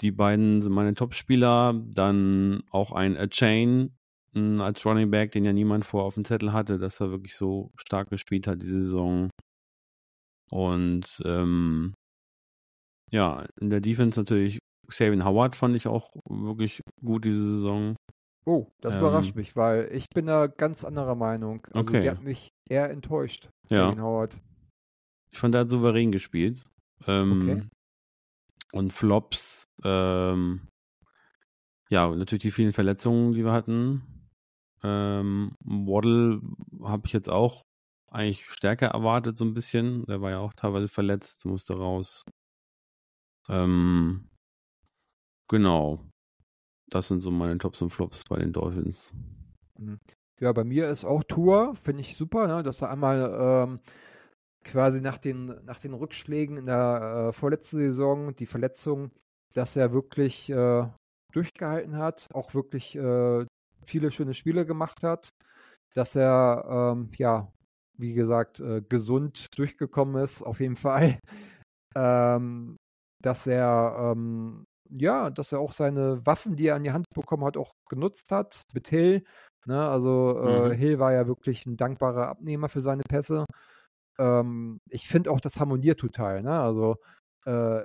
[0.00, 1.74] Die beiden sind meine Topspieler.
[1.92, 3.90] Dann auch ein A Chain mh,
[4.60, 7.70] als Running Back, den ja niemand vor auf dem Zettel hatte, dass er wirklich so
[7.76, 9.30] stark gespielt hat diese Saison.
[10.50, 11.94] Und ähm,
[13.10, 14.58] ja, in der Defense natürlich
[14.88, 17.96] Xavier Howard fand ich auch wirklich gut diese Saison.
[18.44, 18.98] Oh, das Ähm.
[18.98, 21.64] überrascht mich, weil ich bin da ganz anderer Meinung.
[21.72, 22.02] Also Okay.
[22.02, 23.88] der hat mich eher enttäuscht, Ja.
[23.88, 24.38] Xavier Howard.
[25.32, 26.64] Ich fand, er hat souverän gespielt.
[27.06, 27.62] Ähm, Okay.
[28.72, 30.66] Und Flops, ähm,
[31.88, 34.02] ja, natürlich die vielen Verletzungen, die wir hatten.
[34.84, 36.40] Ähm, Waddle
[36.82, 37.62] habe ich jetzt auch
[38.10, 40.04] eigentlich stärker erwartet, so ein bisschen.
[40.06, 42.22] Der war ja auch teilweise verletzt, musste raus.
[43.48, 44.28] Ähm,
[45.48, 46.06] genau.
[46.90, 49.12] Das sind so meine Tops und Flops bei den Dolphins.
[49.78, 49.98] Mhm.
[50.40, 52.62] Ja, bei mir ist auch Tour, finde ich super, ne?
[52.62, 53.80] dass er einmal ähm,
[54.64, 59.10] quasi nach den, nach den Rückschlägen in der äh, vorletzten Saison, die Verletzung,
[59.54, 60.88] dass er wirklich äh,
[61.32, 63.46] durchgehalten hat, auch wirklich äh,
[63.84, 65.28] viele schöne Spiele gemacht hat,
[65.94, 67.52] dass er, ähm, ja,
[67.96, 71.18] wie gesagt, äh, gesund durchgekommen ist, auf jeden Fall.
[71.96, 72.76] ähm,
[73.22, 77.44] dass er, ähm, ja, dass er auch seine Waffen, die er an die Hand bekommen
[77.44, 79.24] hat, auch genutzt hat mit Hill.
[79.66, 79.88] Ne?
[79.88, 80.72] Also äh, mhm.
[80.72, 83.46] Hill war ja wirklich ein dankbarer Abnehmer für seine Pässe.
[84.18, 86.42] Ähm, ich finde auch, das harmoniert total.
[86.42, 86.60] Ne?
[86.60, 86.96] Also
[87.46, 87.82] äh,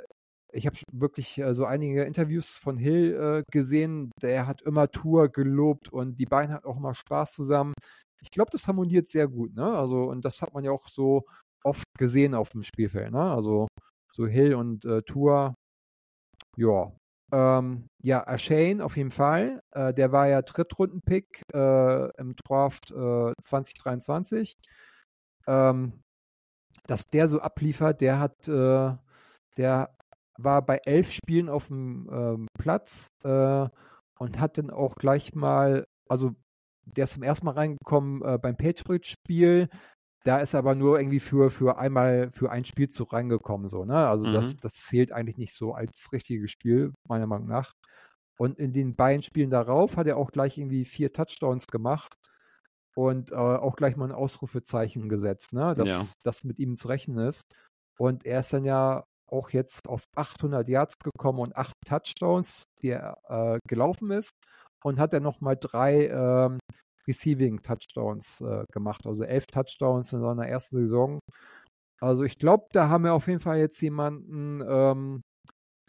[0.51, 4.11] ich habe wirklich äh, so einige Interviews von Hill äh, gesehen.
[4.21, 7.73] Der hat immer Tour gelobt und die beiden hatten auch immer Spaß zusammen.
[8.21, 9.53] Ich glaube, das harmoniert sehr gut.
[9.55, 9.77] Ne?
[9.77, 11.25] Also und das hat man ja auch so
[11.63, 13.11] oft gesehen auf dem Spielfeld.
[13.11, 13.21] Ne?
[13.21, 13.67] Also
[14.11, 15.55] so Hill und äh, Tour.
[16.57, 16.91] Ja.
[17.31, 19.61] Ähm, ja, Ashane auf jeden Fall.
[19.71, 24.55] Äh, der war ja Drittrunden-Pick äh, im Draft 2023.
[25.47, 26.01] Ähm,
[26.87, 28.95] dass der so abliefert, der hat, äh,
[29.57, 29.89] der
[30.43, 33.67] war bei elf Spielen auf dem ähm, Platz äh,
[34.19, 36.35] und hat dann auch gleich mal, also
[36.85, 39.69] der ist zum ersten Mal reingekommen äh, beim Patriots-Spiel.
[40.25, 44.07] Da ist er aber nur irgendwie für, für einmal für ein Spielzug reingekommen, so, ne?
[44.07, 44.33] Also mhm.
[44.33, 47.73] das, das zählt eigentlich nicht so als richtiges Spiel, meiner Meinung nach.
[48.37, 52.13] Und in den beiden Spielen darauf hat er auch gleich irgendwie vier Touchdowns gemacht
[52.95, 55.73] und äh, auch gleich mal ein Ausrufezeichen gesetzt, ne?
[55.75, 56.05] dass ja.
[56.23, 57.43] das mit ihm zu rechnen ist.
[57.97, 62.89] Und er ist dann ja auch jetzt auf 800 Yards gekommen und acht Touchdowns, die
[62.89, 64.31] er äh, gelaufen ist.
[64.83, 66.59] Und hat dann nochmal drei ähm,
[67.07, 71.19] Receiving Touchdowns äh, gemacht, also elf Touchdowns in seiner ersten Saison.
[71.99, 75.21] Also ich glaube, da haben wir auf jeden Fall jetzt jemanden, ähm,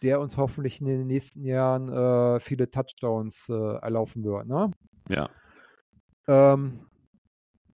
[0.03, 4.47] der uns hoffentlich in den nächsten Jahren äh, viele Touchdowns äh, erlaufen wird.
[4.47, 4.73] Ne?
[5.09, 5.29] Ja.
[6.27, 6.87] Ähm,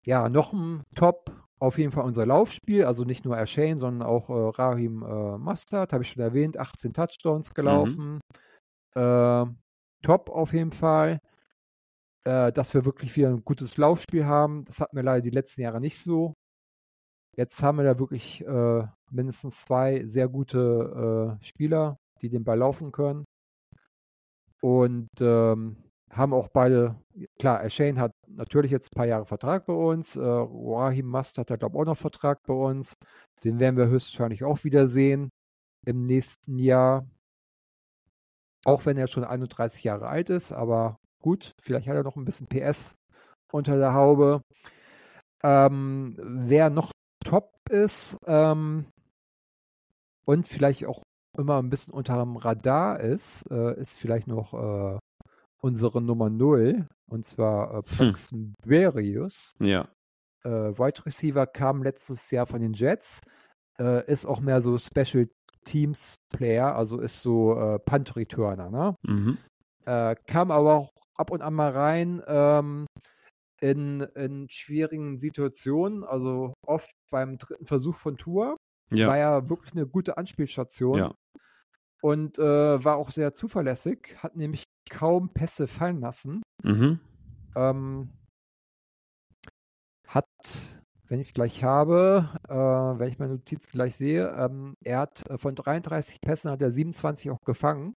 [0.05, 4.29] ja, noch ein Top, auf jeden Fall unser Laufspiel, also nicht nur Ashane, sondern auch
[4.31, 7.55] äh, Rahim äh, Mustard, habe ich schon erwähnt, 18 Touchdowns mhm.
[7.55, 8.21] gelaufen.
[8.97, 9.01] Mhm.
[9.01, 9.47] Äh,
[10.03, 11.21] top auf jeden Fall.
[12.25, 14.65] Äh, dass wir wirklich wieder ein gutes Laufspiel haben.
[14.67, 16.35] Das hatten wir leider die letzten Jahre nicht so.
[17.37, 22.59] Jetzt haben wir da wirklich äh, mindestens zwei sehr gute äh, Spieler, die den Ball
[22.59, 23.25] laufen können.
[24.61, 25.77] Und ähm,
[26.11, 26.97] haben auch beide,
[27.39, 30.17] klar, Shane hat natürlich jetzt ein paar Jahre Vertrag bei uns.
[30.17, 32.97] Äh, Rahim Mast hat da, glaube ich, auch noch Vertrag bei uns.
[33.45, 35.31] Den werden wir höchstwahrscheinlich auch wieder sehen
[35.87, 37.07] im nächsten Jahr.
[38.65, 42.25] Auch wenn er schon 31 Jahre alt ist, aber gut, vielleicht hat er noch ein
[42.27, 42.95] bisschen PS
[43.53, 44.43] unter der Haube.
[45.43, 46.93] Ähm, wer noch
[47.25, 48.87] top ist ähm,
[50.27, 51.03] und vielleicht auch
[51.39, 54.99] immer ein bisschen unter dem Radar ist, äh, ist vielleicht noch äh,
[55.61, 58.55] unsere Nummer 0, und zwar äh, Paxton hm.
[59.61, 59.89] Ja.
[60.43, 60.49] Äh,
[60.79, 63.21] Wide Receiver kam letztes Jahr von den Jets,
[63.79, 65.29] äh, ist auch mehr so Special
[65.65, 68.97] Teams Player, also ist so äh, Punt Returner, ne?
[69.03, 69.39] Mhm.
[69.85, 72.87] Äh, kam aber auch ab und an mal rein ähm,
[73.61, 78.57] in, in schwierigen Situationen, also oft beim dritten Versuch von Tour.
[78.91, 79.09] Ja.
[79.09, 80.99] War ja wirklich eine gute Anspielstation.
[80.99, 81.15] Ja.
[82.03, 86.43] Und äh, war auch sehr zuverlässig, hat nämlich kaum Pässe fallen lassen.
[86.63, 87.01] Mhm.
[87.55, 88.11] Ähm,
[90.07, 90.27] hat,
[91.09, 95.29] wenn ich es gleich habe, äh, wenn ich meine Notiz gleich sehe, ähm, er hat
[95.29, 97.95] äh, von 33 Pässen hat er 27 auch gefangen.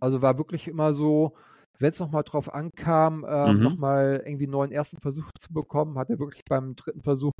[0.00, 1.36] Also war wirklich immer so,
[1.78, 3.62] wenn es nochmal drauf ankam, äh, mhm.
[3.62, 7.32] nochmal irgendwie einen neuen ersten Versuch zu bekommen, hat er wirklich beim dritten Versuch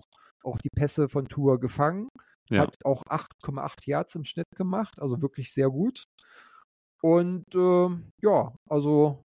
[0.43, 2.09] auch die Pässe von Tour gefangen.
[2.51, 2.63] Ja.
[2.63, 6.05] Hat auch 8,8 Yards im Schnitt gemacht, also wirklich sehr gut.
[7.01, 7.89] Und äh,
[8.23, 9.25] ja, also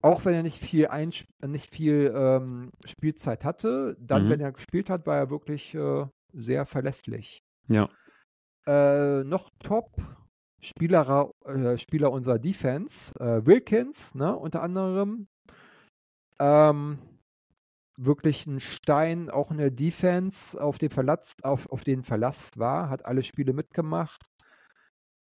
[0.00, 4.30] auch wenn er nicht viel, Einsp nicht viel ähm, Spielzeit hatte, dann, mhm.
[4.30, 7.42] wenn er gespielt hat, war er wirklich äh, sehr verlässlich.
[7.66, 7.88] Ja.
[8.66, 9.90] Äh, noch top
[10.60, 15.28] Spieler, äh, Spieler unserer Defense, äh, Wilkins, ne, unter anderem.
[16.38, 16.98] Ähm,
[17.98, 22.88] wirklich ein Stein auch in der Defense auf den Verlass, auf, auf den Verlass war,
[22.88, 24.30] hat alle Spiele mitgemacht.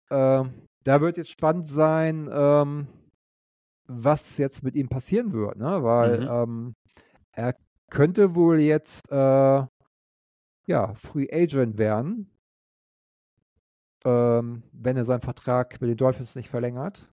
[0.09, 2.87] Ähm, da wird jetzt spannend sein, ähm,
[3.87, 5.83] was jetzt mit ihm passieren wird, ne?
[5.83, 6.27] Weil mhm.
[6.29, 6.75] ähm,
[7.31, 7.55] er
[7.89, 9.65] könnte wohl jetzt äh,
[10.67, 12.29] ja Free Agent werden,
[14.05, 17.09] ähm, wenn er seinen Vertrag mit den Dolphins nicht verlängert.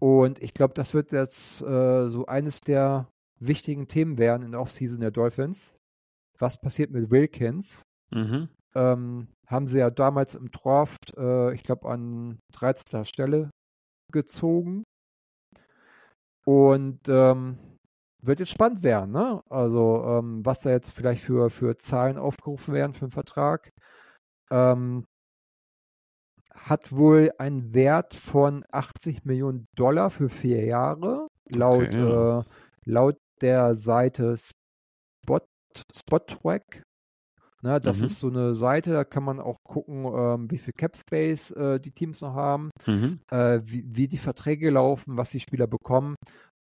[0.00, 3.06] Und ich glaube, das wird jetzt äh, so eines der
[3.40, 5.74] wichtigen Themen werden in der Offseason der Dolphins.
[6.38, 7.82] Was passiert mit Wilkins?
[8.12, 8.48] Mhm.
[8.74, 13.04] Ähm, haben sie ja damals im Draft, äh, ich glaube, an 13.
[13.04, 13.50] Stelle
[14.12, 14.84] gezogen.
[16.46, 17.58] Und ähm,
[18.22, 19.42] wird jetzt spannend werden, ne?
[19.48, 23.70] Also, ähm, was da jetzt vielleicht für, für Zahlen aufgerufen werden für den Vertrag.
[24.50, 25.04] Ähm,
[26.52, 32.42] hat wohl einen Wert von 80 Millionen Dollar für vier Jahre, laut, Okay, äh,
[32.84, 34.36] laut der Seite
[35.24, 35.40] Spot,
[35.92, 36.82] SpotTrack.
[37.62, 38.04] Ne, das Mhm.
[38.06, 41.78] ist so eine Seite, da kann man auch gucken, ähm, wie viel Cap Space äh,
[41.78, 43.20] die Teams noch haben Mhm.
[43.30, 46.14] äh, wie, wie die Verträge laufen, was die Spieler bekommen.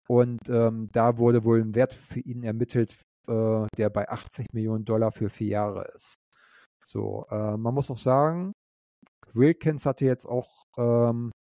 [0.09, 2.95] Und ähm, da wurde wohl ein Wert für ihn ermittelt,
[3.29, 6.15] äh, der bei 80 Millionen Dollar für vier Jahre ist.
[6.85, 8.53] So, äh, man muss auch sagen,
[9.33, 11.33] Wilkins hatte jetzt auch ähm,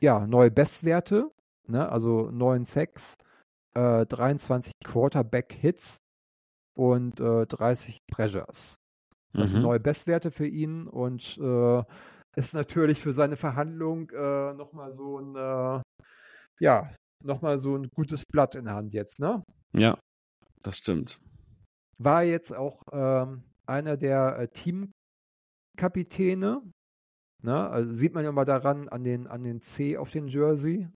[0.00, 1.30] ja, neue Bestwerte,
[1.68, 1.88] ne?
[1.88, 3.16] also 9 Sacks,
[3.74, 5.98] äh, 23 Quarterback-Hits
[6.76, 8.74] und äh, 30 Pressures.
[9.36, 9.62] Das sind Mhm.
[9.62, 11.82] neue Bestwerte für ihn und äh,
[12.36, 15.82] ist natürlich für seine Verhandlung äh, nochmal so ein, äh,
[16.60, 16.90] ja,
[17.24, 19.42] nochmal so ein gutes Blatt in der Hand jetzt, ne?
[19.76, 19.98] Ja,
[20.62, 21.20] das stimmt.
[21.98, 24.48] War jetzt auch ähm, einer der äh,
[25.76, 26.62] Teamkapitäne,
[27.42, 27.70] ne?
[27.70, 30.88] Also sieht man ja mal daran an den, an den C auf den Jersey.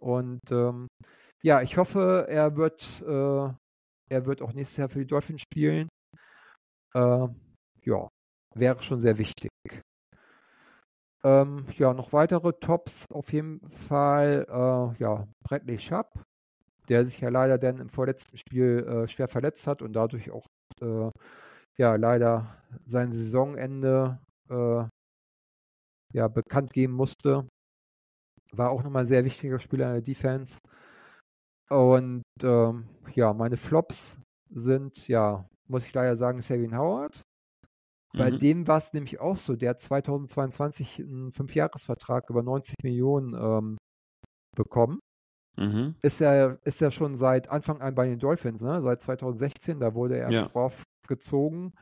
[0.00, 0.86] Und ähm,
[1.42, 3.52] ja, ich hoffe, er wird, äh,
[4.10, 5.88] er wird auch nächstes Jahr für die Dolphins spielen.
[6.94, 7.28] Äh,
[7.84, 8.08] ja,
[8.54, 9.50] wäre schon sehr wichtig.
[11.24, 14.46] Ähm, ja, noch weitere Tops auf jeden Fall.
[14.48, 16.24] Äh, ja, Bradley Schapp,
[16.88, 20.46] der sich ja leider dann im vorletzten Spiel äh, schwer verletzt hat und dadurch auch
[20.80, 21.10] äh,
[21.78, 24.18] ja leider sein Saisonende
[24.50, 24.84] äh,
[26.12, 27.48] ja, bekannt geben musste.
[28.52, 30.58] War auch nochmal ein sehr wichtiger Spieler in der Defense.
[31.72, 34.18] Und ähm, ja, meine Flops
[34.50, 37.22] sind, ja, muss ich leider sagen, Savin Howard.
[38.14, 38.38] Bei Mhm.
[38.40, 43.78] dem war es nämlich auch so, der hat 2022 einen Fünfjahresvertrag über 90 Millionen ähm,
[44.54, 44.98] bekommen.
[45.56, 45.96] Mhm.
[46.02, 48.82] Ist ja, ist ja schon seit Anfang an bei den Dolphins, ne?
[48.82, 50.48] Seit 2016, da wurde er Ja.
[50.48, 51.72] Draft gezogen.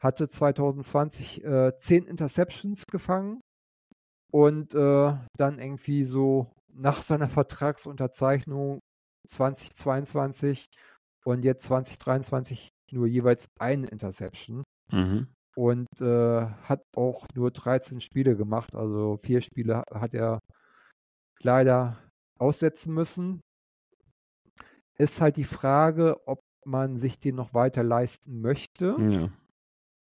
[0.00, 3.40] Hatte 2020 äh, 10 Interceptions gefangen
[4.32, 8.78] und äh, dann irgendwie so nach seiner Vertragsunterzeichnung
[9.26, 10.66] 2022
[11.24, 14.62] und jetzt 2023 nur jeweils eine Interception
[14.92, 15.28] Mhm.
[15.56, 18.74] und äh, hat auch nur 13 Spiele gemacht.
[18.74, 20.38] Also vier Spiele hat er
[21.42, 21.98] leider
[22.38, 23.40] aussetzen müssen.
[24.98, 28.96] Ist halt die Frage, ob man sich den noch weiter leisten möchte.
[28.98, 29.30] Ja.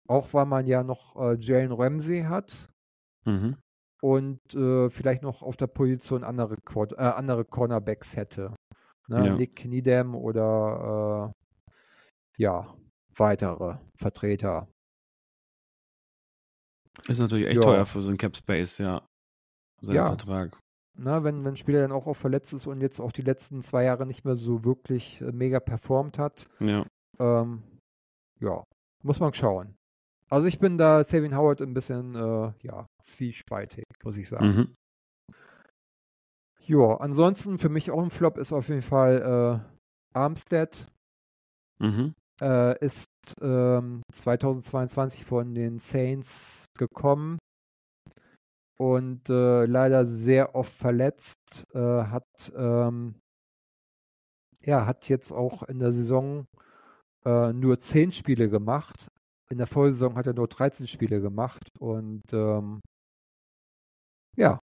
[0.08, 2.70] Auch weil man ja noch äh, Jalen Ramsey hat
[3.26, 3.58] Mhm.
[4.02, 8.56] und äh, vielleicht noch auf der Position andere, Quad äh, andere Cornerbacks hätte.
[9.10, 9.26] Ne?
[9.28, 9.36] Ja.
[9.36, 11.34] Nick Needham oder
[12.38, 12.76] äh, ja,
[13.16, 14.68] weitere Vertreter.
[17.08, 17.64] Ist natürlich echt Ja.
[17.64, 19.06] teuer für so einen Cap Space, ja.
[19.82, 20.06] Sein Ja.
[20.08, 20.60] Vertrag.
[21.00, 23.62] Na, wenn, wenn ein Spieler dann auch, auch verletzt ist und jetzt auch die letzten
[23.62, 26.86] zwei Jahre nicht mehr so wirklich äh, mega performt hat, Ja.
[27.20, 27.62] ähm,
[28.40, 28.64] ja,
[29.04, 29.76] muss man schauen.
[30.30, 34.48] Also ich bin da Savin Howard ein bisschen, äh, ja, zwiespaltig, muss ich sagen.
[34.48, 34.76] Mhm.
[36.68, 39.64] Ja, ansonsten für mich auch ein Flop ist auf jeden Fall
[40.14, 40.86] äh, Armstead.
[41.80, 42.14] Mhm.
[42.42, 43.08] Äh, ist
[43.42, 47.40] ähm, 2022 von den Saints gekommen
[48.78, 51.64] und äh, leider sehr oft verletzt.
[51.74, 53.16] Äh, hat ähm,
[54.62, 56.48] ja hat jetzt auch in der Saison
[57.26, 59.08] äh, nur 10 Spiele gemacht.
[59.50, 62.82] In der Vorsaison hat er nur 13 Spiele gemacht und ähm,
[64.36, 64.60] ja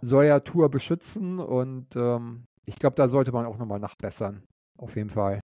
[0.00, 4.42] soll ja Tour beschützen und ähm, ich glaube, da sollte man auch nochmal nachbessern.
[4.78, 5.40] Auf jeden Fall.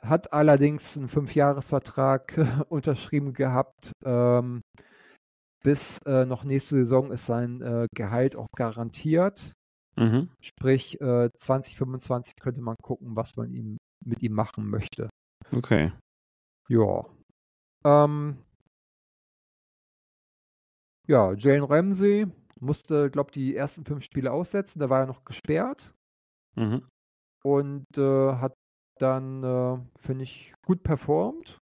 [0.00, 3.92] Hat allerdings einen Fünfjahresvertrag unterschrieben gehabt.
[4.04, 4.62] Ähm,
[5.62, 9.52] bis äh, noch nächste Saison ist sein äh, Gehalt auch garantiert.
[9.96, 10.30] Mhm.
[10.40, 15.08] Sprich, äh, 2025 könnte man gucken, was man ihm, mit ihm machen möchte.
[15.52, 15.92] Okay.
[16.68, 17.06] Ja.
[17.84, 18.38] Ähm,
[21.08, 22.26] ja, Jalen Ramsey
[22.60, 24.78] musste, glaube die ersten fünf Spiele aussetzen.
[24.80, 25.92] Da war er noch gesperrt.
[26.56, 26.88] Mhm.
[27.44, 28.54] und äh, hat
[28.98, 31.58] dann, äh, finde ich, gut performt,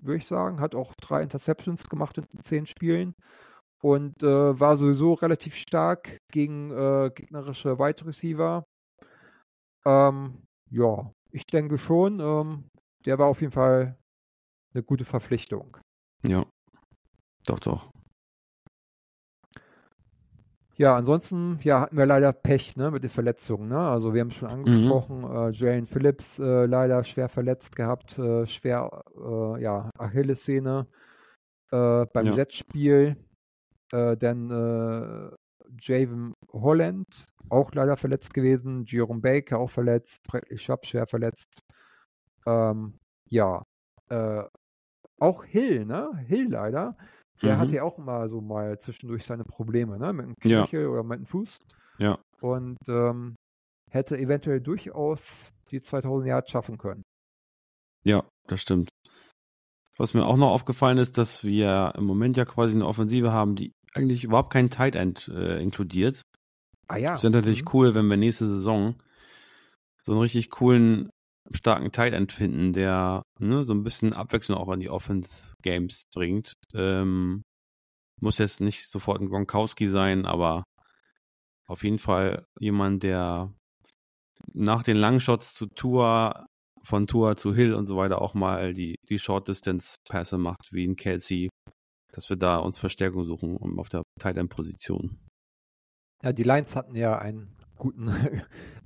[0.00, 0.60] würde ich sagen.
[0.60, 3.14] Hat auch drei Interceptions gemacht in zehn Spielen
[3.82, 8.64] und äh, war sowieso relativ stark gegen äh, gegnerische Wide Receiver.
[9.84, 12.68] Ähm, ja, ich denke schon, ähm,
[13.04, 13.98] der war auf jeden Fall
[14.74, 15.78] eine gute Verpflichtung.
[16.26, 16.46] Ja.
[17.46, 17.90] Doch, doch.
[20.78, 23.68] Ja, ansonsten ja, hatten wir leider Pech ne, mit den Verletzungen.
[23.68, 23.78] Ne?
[23.78, 25.24] Also wir haben es schon angesprochen, mhm.
[25.24, 30.86] äh, Jalen Phillips äh, leider schwer verletzt gehabt, äh, schwer äh, ja, Achillessehne
[31.72, 32.32] äh, beim ja.
[32.32, 33.16] Letztspiel.
[33.92, 35.36] Äh, dann
[35.80, 41.62] Javen Holland auch leider verletzt gewesen, Jerome Baker auch verletzt, Bradley Schapp schwer verletzt.
[42.46, 42.98] Ähm,
[43.28, 43.64] ja,
[45.18, 46.10] auch Hill, ne?
[46.26, 46.96] Hill leider
[47.42, 47.60] der mhm.
[47.60, 50.12] hatte ja auch immer so mal zwischendurch seine Probleme, ne?
[50.12, 50.88] Mit dem Knöchel ja.
[50.88, 51.58] oder mit dem Fuß.
[51.98, 52.18] Ja.
[52.40, 53.34] Und ähm,
[53.90, 57.02] hätte eventuell durchaus die 2000 Yards schaffen können.
[58.04, 58.90] Ja, das stimmt.
[59.96, 63.56] Was mir auch noch aufgefallen ist, dass wir im Moment ja quasi eine Offensive haben,
[63.56, 66.22] die eigentlich überhaupt keinen Tight End äh, inkludiert.
[66.86, 67.10] Ah ja.
[67.10, 67.70] Das wäre natürlich mhm.
[67.72, 68.94] cool, wenn wir nächste Saison
[70.00, 71.10] so einen richtig coolen
[71.52, 76.52] starken Tight End finden, der ne, so ein bisschen Abwechslung auch in die Offense-Games bringt.
[76.74, 77.42] Ähm,
[78.20, 80.64] muss jetzt nicht sofort ein Gronkowski sein, aber
[81.66, 83.52] auf jeden Fall jemand, der
[84.52, 86.46] nach den langen Shots zu Tour,
[86.82, 90.96] von Tour zu Hill und so weiter auch mal die, die Short-Distance-Pässe macht, wie in
[90.96, 91.48] Kelsey,
[92.12, 95.18] dass wir da uns Verstärkung suchen um auf der Tight End-Position.
[96.22, 98.10] Ja, die Lions hatten ja einen guten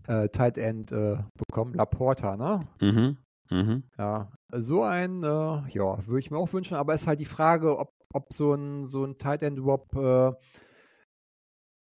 [0.06, 2.66] äh, Tight End äh, bekommen, Laporta, ne?
[2.80, 3.16] Mhm.
[3.50, 3.82] Mhm.
[3.98, 7.26] Ja, so ein, äh, ja, würde ich mir auch wünschen, aber es ist halt die
[7.26, 10.32] Frage, ob, ob so ein, so ein Tight End überhaupt äh,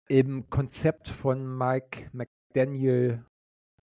[0.08, 3.26] im Konzept von Mike McDaniel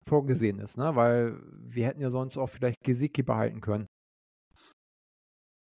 [0.07, 0.95] vorgesehen ist, ne?
[0.95, 3.87] Weil wir hätten ja sonst auch vielleicht Gesicki behalten können.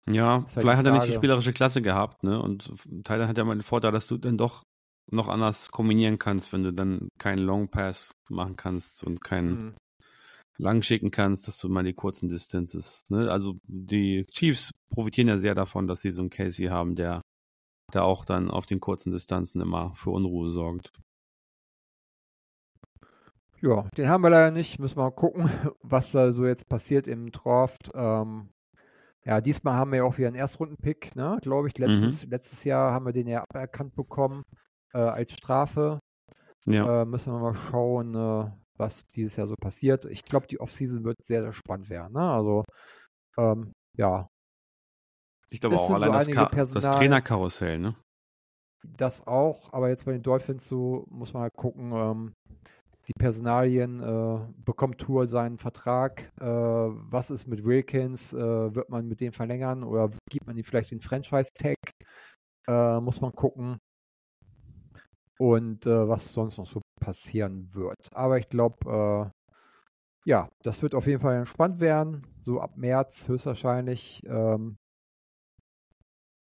[0.09, 2.40] Ja, halt vielleicht hat er nicht die spielerische Klasse gehabt, ne?
[2.40, 2.72] Und
[3.05, 4.62] Tyler hat ja mal den Vorteil, dass du dann doch
[5.11, 9.75] noch anders kombinieren kannst, wenn du dann keinen Long Pass machen kannst und keinen mhm.
[10.59, 13.03] lang schicken kannst, dass du mal die kurzen Distances.
[13.11, 13.31] Ne?
[13.31, 17.23] Also die Chiefs profitieren ja sehr davon, dass sie so einen Casey haben, der
[17.93, 20.93] der auch dann auf den kurzen Distanzen immer für Unruhe sorgt.
[23.63, 24.79] Ja, den haben wir leider nicht.
[24.79, 25.51] Müssen wir mal gucken,
[25.83, 27.91] was da so jetzt passiert im Draft.
[27.95, 28.51] Ähm,
[29.25, 31.39] ja, diesmal haben wir ja auch wieder einen Erstrunden-Pick, ne?
[31.43, 31.79] glaube ich.
[31.79, 32.31] Letztes, mhm.
[32.31, 34.45] letztes Jahr haben wir den ja aberkannt bekommen
[34.95, 36.01] äh, als Strafe.
[36.66, 37.03] Ja.
[37.03, 40.05] Äh, müssen wir mal schauen, äh, was dieses Jahr so passiert.
[40.07, 42.12] Ich glaube, die Offseason wird sehr, sehr spannend werden.
[42.12, 42.30] Ne?
[42.30, 42.64] Also,
[43.39, 44.28] ähm, ja.
[45.49, 47.95] Ich glaube auch allein so das, das Trainerkarussell, ne?
[48.84, 52.32] Das auch, aber jetzt bei den Dolphins so muss man halt gucken, ähm,
[53.09, 59.07] die Personalien, äh, bekommt Tour seinen Vertrag, äh, was ist mit Wilkins, äh, wird man
[59.07, 61.76] mit dem verlängern oder gibt man ihm vielleicht den Franchise-Tag,
[62.66, 63.78] äh, muss man gucken
[65.39, 68.09] und äh, was sonst noch so passieren wird.
[68.12, 69.32] Aber ich glaube,
[70.26, 72.26] äh, ja, das wird auf jeden Fall entspannt werden.
[72.45, 74.22] So ab März höchstwahrscheinlich.
[74.26, 74.76] Ähm,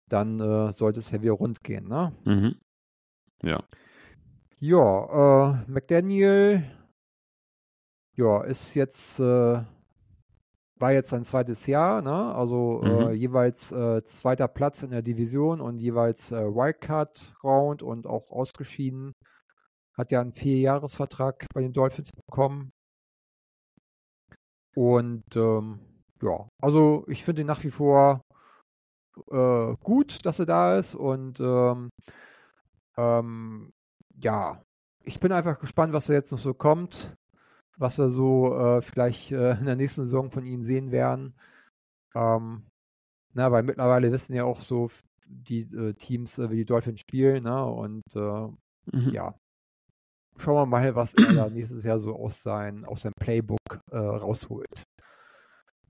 [0.10, 2.14] dann äh, sollte es ja wieder rund gehen, ne?
[2.26, 2.56] Mhm.
[3.44, 3.64] Ja.
[4.60, 6.64] Ja, äh, McDaniel,
[8.18, 9.62] ja, ist jetzt äh,
[10.80, 12.34] war jetzt sein zweites Jahr, ne?
[12.34, 13.10] also äh, mhm.
[13.10, 19.14] äh, jeweils äh, zweiter Platz in der Division und jeweils äh, Wildcard-Round und auch ausgeschieden.
[19.98, 22.72] Hat ja einen Vierjahresvertrag bei den Dolphins bekommen.
[24.76, 25.80] Und ähm,
[26.22, 28.22] ja, also ich finde ihn nach wie vor
[29.30, 31.90] äh, gut, dass er da ist und ähm,
[32.96, 33.72] ähm,
[34.22, 34.62] ja,
[35.04, 37.14] ich bin einfach gespannt, was da jetzt noch so kommt
[37.80, 41.34] was wir so äh, vielleicht äh, in der nächsten Saison von ihnen sehen werden.
[42.14, 42.64] Ähm,
[43.34, 44.90] na, weil mittlerweile wissen ja auch so
[45.26, 47.66] die äh, Teams, äh, wie die Dolphins spielen, ne?
[47.66, 48.48] Und äh,
[48.92, 49.14] mhm.
[49.14, 49.34] ja.
[50.38, 53.60] Schauen wir mal, was er da nächstes Jahr so aus, sein, aus seinem Playbook
[53.92, 54.84] äh, rausholt.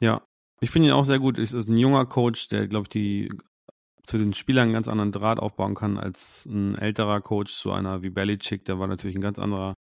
[0.01, 0.23] Ja,
[0.59, 1.37] ich finde ihn auch sehr gut.
[1.37, 3.31] Es ist ein junger Coach, der, glaube ich, die
[4.03, 8.01] zu den Spielern einen ganz anderen Draht aufbauen kann als ein älterer Coach zu einer
[8.01, 8.65] wie Belichick.
[8.65, 9.75] Der war natürlich ein ganz anderer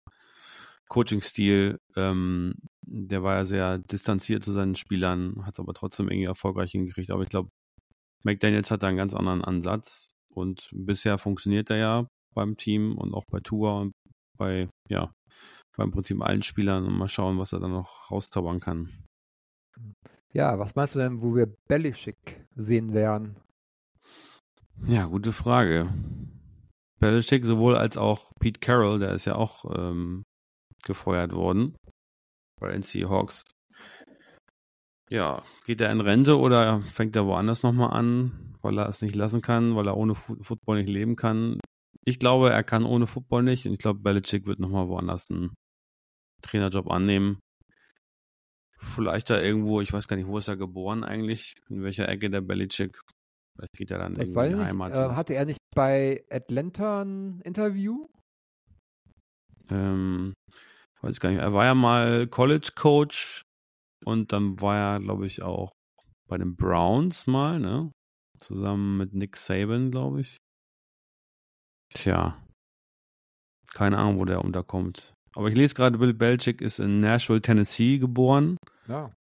[0.89, 6.27] Coaching-Stil, ähm, der war ja sehr distanziert zu seinen Spielern, hat es aber trotzdem irgendwie
[6.27, 7.11] erfolgreich hingekriegt.
[7.11, 7.51] Aber ich glaube,
[8.23, 13.15] McDaniels hat da einen ganz anderen Ansatz und bisher funktioniert er ja beim Team und
[13.15, 13.93] auch bei Tour und
[14.37, 15.13] bei, ja,
[15.77, 18.93] beim Prinzip allen Spielern und mal schauen, was er dann noch rauszaubern kann.
[20.33, 23.37] Ja, was meinst du denn, wo wir Belichick sehen werden?
[24.87, 25.89] Ja, gute Frage.
[26.99, 30.25] Belichick sowohl als auch Pete Carroll, der ist ja auch ähm,
[30.87, 31.77] gefeuert worden
[32.61, 33.45] bei den Seahawks.
[35.11, 39.15] Ja, geht er in Rente oder fängt er woanders nochmal an, weil er es nicht
[39.15, 41.61] lassen kann, weil er ohne Football nicht leben kann?
[42.05, 45.55] Ich glaube, er kann ohne Football nicht und ich glaube, Belichick wird nochmal woanders einen
[46.43, 47.39] Trainerjob annehmen.
[48.79, 52.29] Vielleicht da irgendwo, ich weiß gar nicht, wo ist er geboren eigentlich, in welcher Ecke
[52.31, 53.01] der Belichick.
[53.57, 54.93] Vielleicht geht er dann Ich irgendwie in die nicht, Heimat.
[54.93, 58.07] äh, hatte er nicht bei Atlanta ein Interview?
[59.71, 60.35] ähm,
[61.07, 61.41] weiß gar nicht.
[61.41, 63.43] Er war ja mal College Coach
[64.05, 65.73] und dann war er, glaube ich, auch
[66.29, 67.93] bei den Browns mal, ne?
[68.39, 70.37] Zusammen mit Nick Saban, glaube ich.
[71.95, 72.43] Tja.
[73.73, 75.15] Keine Ahnung, wo der unterkommt.
[75.35, 78.57] Aber ich lese gerade, Bill Belichick ist in Nashville, Tennessee geboren.
[78.89, 79.13] Ja.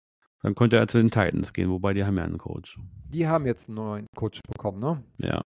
[0.41, 2.79] Dann könnte er zu den Titans gehen, wobei die haben ja einen Coach.
[3.09, 5.03] Die haben jetzt einen neuen Coach bekommen, ne?
[5.17, 5.41] Ja.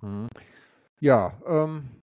[0.00, 0.28] Mhm.
[1.00, 2.01] Ja, ähm,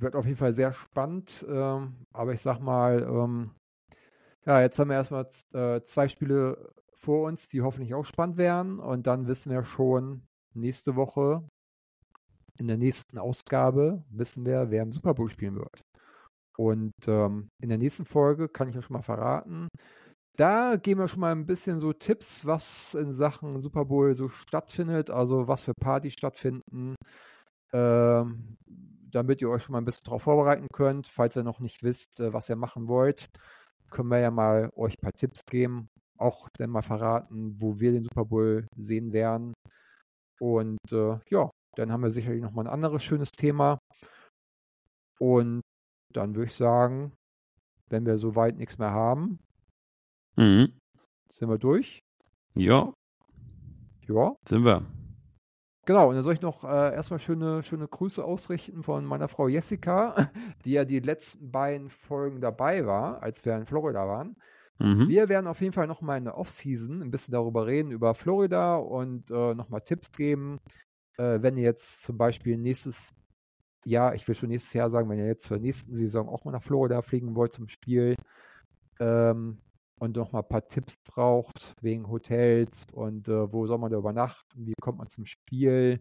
[0.00, 1.44] wird auf jeden Fall sehr spannend.
[1.48, 3.50] Ähm, aber ich sag mal, ähm,
[4.46, 8.78] ja, jetzt haben wir erstmal äh, zwei Spiele vor uns, die hoffentlich auch spannend werden.
[8.80, 10.22] Und dann wissen wir schon
[10.54, 11.42] nächste Woche,
[12.58, 15.82] in der nächsten Ausgabe, wissen wir, wer im Super Bowl spielen wird.
[16.56, 19.68] Und ähm, in der nächsten Folge kann ich ja schon mal verraten,
[20.36, 24.28] da geben wir schon mal ein bisschen so Tipps, was in Sachen Super Bowl so
[24.28, 26.94] stattfindet, also was für Partys stattfinden,
[27.72, 28.56] ähm,
[29.10, 31.06] damit ihr euch schon mal ein bisschen darauf vorbereiten könnt.
[31.06, 33.28] Falls ihr noch nicht wisst, äh, was ihr machen wollt,
[33.90, 35.88] können wir ja mal euch ein paar Tipps geben,
[36.18, 39.54] auch dann mal verraten, wo wir den Super Bowl sehen werden.
[40.40, 43.78] Und äh, ja, dann haben wir sicherlich noch mal ein anderes schönes Thema.
[45.18, 45.60] Und
[46.12, 47.12] dann würde ich sagen,
[47.90, 49.38] wenn wir soweit nichts mehr haben,
[50.36, 50.78] Mhm.
[51.32, 51.98] sind wir durch.
[52.56, 52.92] Ja,
[54.06, 54.36] Ja.
[54.46, 54.86] sind wir.
[55.88, 59.48] Genau, und dann soll ich noch äh, erstmal schöne, schöne Grüße ausrichten von meiner Frau
[59.48, 60.30] Jessica,
[60.66, 64.36] die ja die letzten beiden Folgen dabei war, als wir in Florida waren.
[64.78, 65.08] Mhm.
[65.08, 68.76] Wir werden auf jeden Fall nochmal in der Offseason ein bisschen darüber reden, über Florida
[68.76, 70.60] und äh, nochmal Tipps geben.
[71.16, 73.14] Äh, wenn ihr jetzt zum Beispiel nächstes
[73.86, 76.52] Jahr, ich will schon nächstes Jahr sagen, wenn ihr jetzt zur nächsten Saison auch mal
[76.52, 78.14] nach Florida fliegen wollt zum Spiel
[79.00, 79.56] ähm,
[79.98, 84.66] und nochmal ein paar Tipps braucht wegen Hotels und äh, wo soll man da übernachten,
[84.66, 86.00] wie kommt man zum Spiel,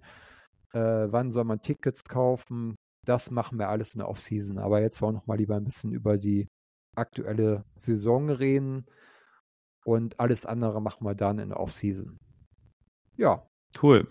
[0.73, 0.79] äh,
[1.09, 2.75] wann soll man Tickets kaufen,
[3.05, 4.57] das machen wir alles in der Offseason.
[4.59, 6.47] Aber jetzt wollen wir nochmal lieber ein bisschen über die
[6.95, 8.85] aktuelle Saison reden
[9.85, 12.17] und alles andere machen wir dann in der Offseason.
[13.15, 13.45] Ja,
[13.81, 14.07] Cool.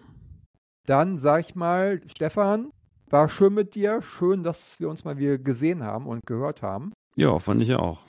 [0.86, 2.70] dann sag ich mal, Stefan,
[3.10, 4.00] war schön mit dir.
[4.02, 6.92] Schön, dass wir uns mal wieder gesehen haben und gehört haben.
[7.16, 8.05] Ja, fand ich auch.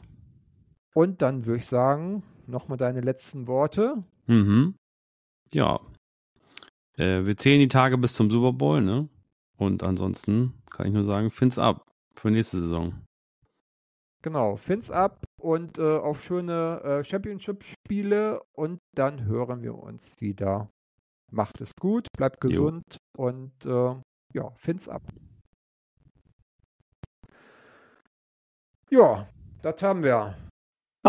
[0.94, 4.04] Und dann würde ich sagen, nochmal deine letzten Worte.
[4.26, 4.76] Mhm.
[5.54, 5.80] Ja.
[6.98, 9.08] Äh, wir zählen die Tage bis zum Super Bowl, ne?
[9.58, 11.84] Und ansonsten kann ich nur sagen, find's ab
[12.16, 12.94] für nächste Saison.
[14.24, 20.70] Genau, Fins ab und äh, auf schöne äh, Championship-Spiele und dann hören wir uns wieder.
[21.32, 22.50] Macht es gut, bleibt Jo.
[22.50, 23.96] gesund und äh,
[24.34, 25.04] ja, Fins ab.
[28.90, 29.30] Ja,
[29.62, 30.36] das haben wir.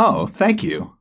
[0.00, 0.97] Oh, thank you.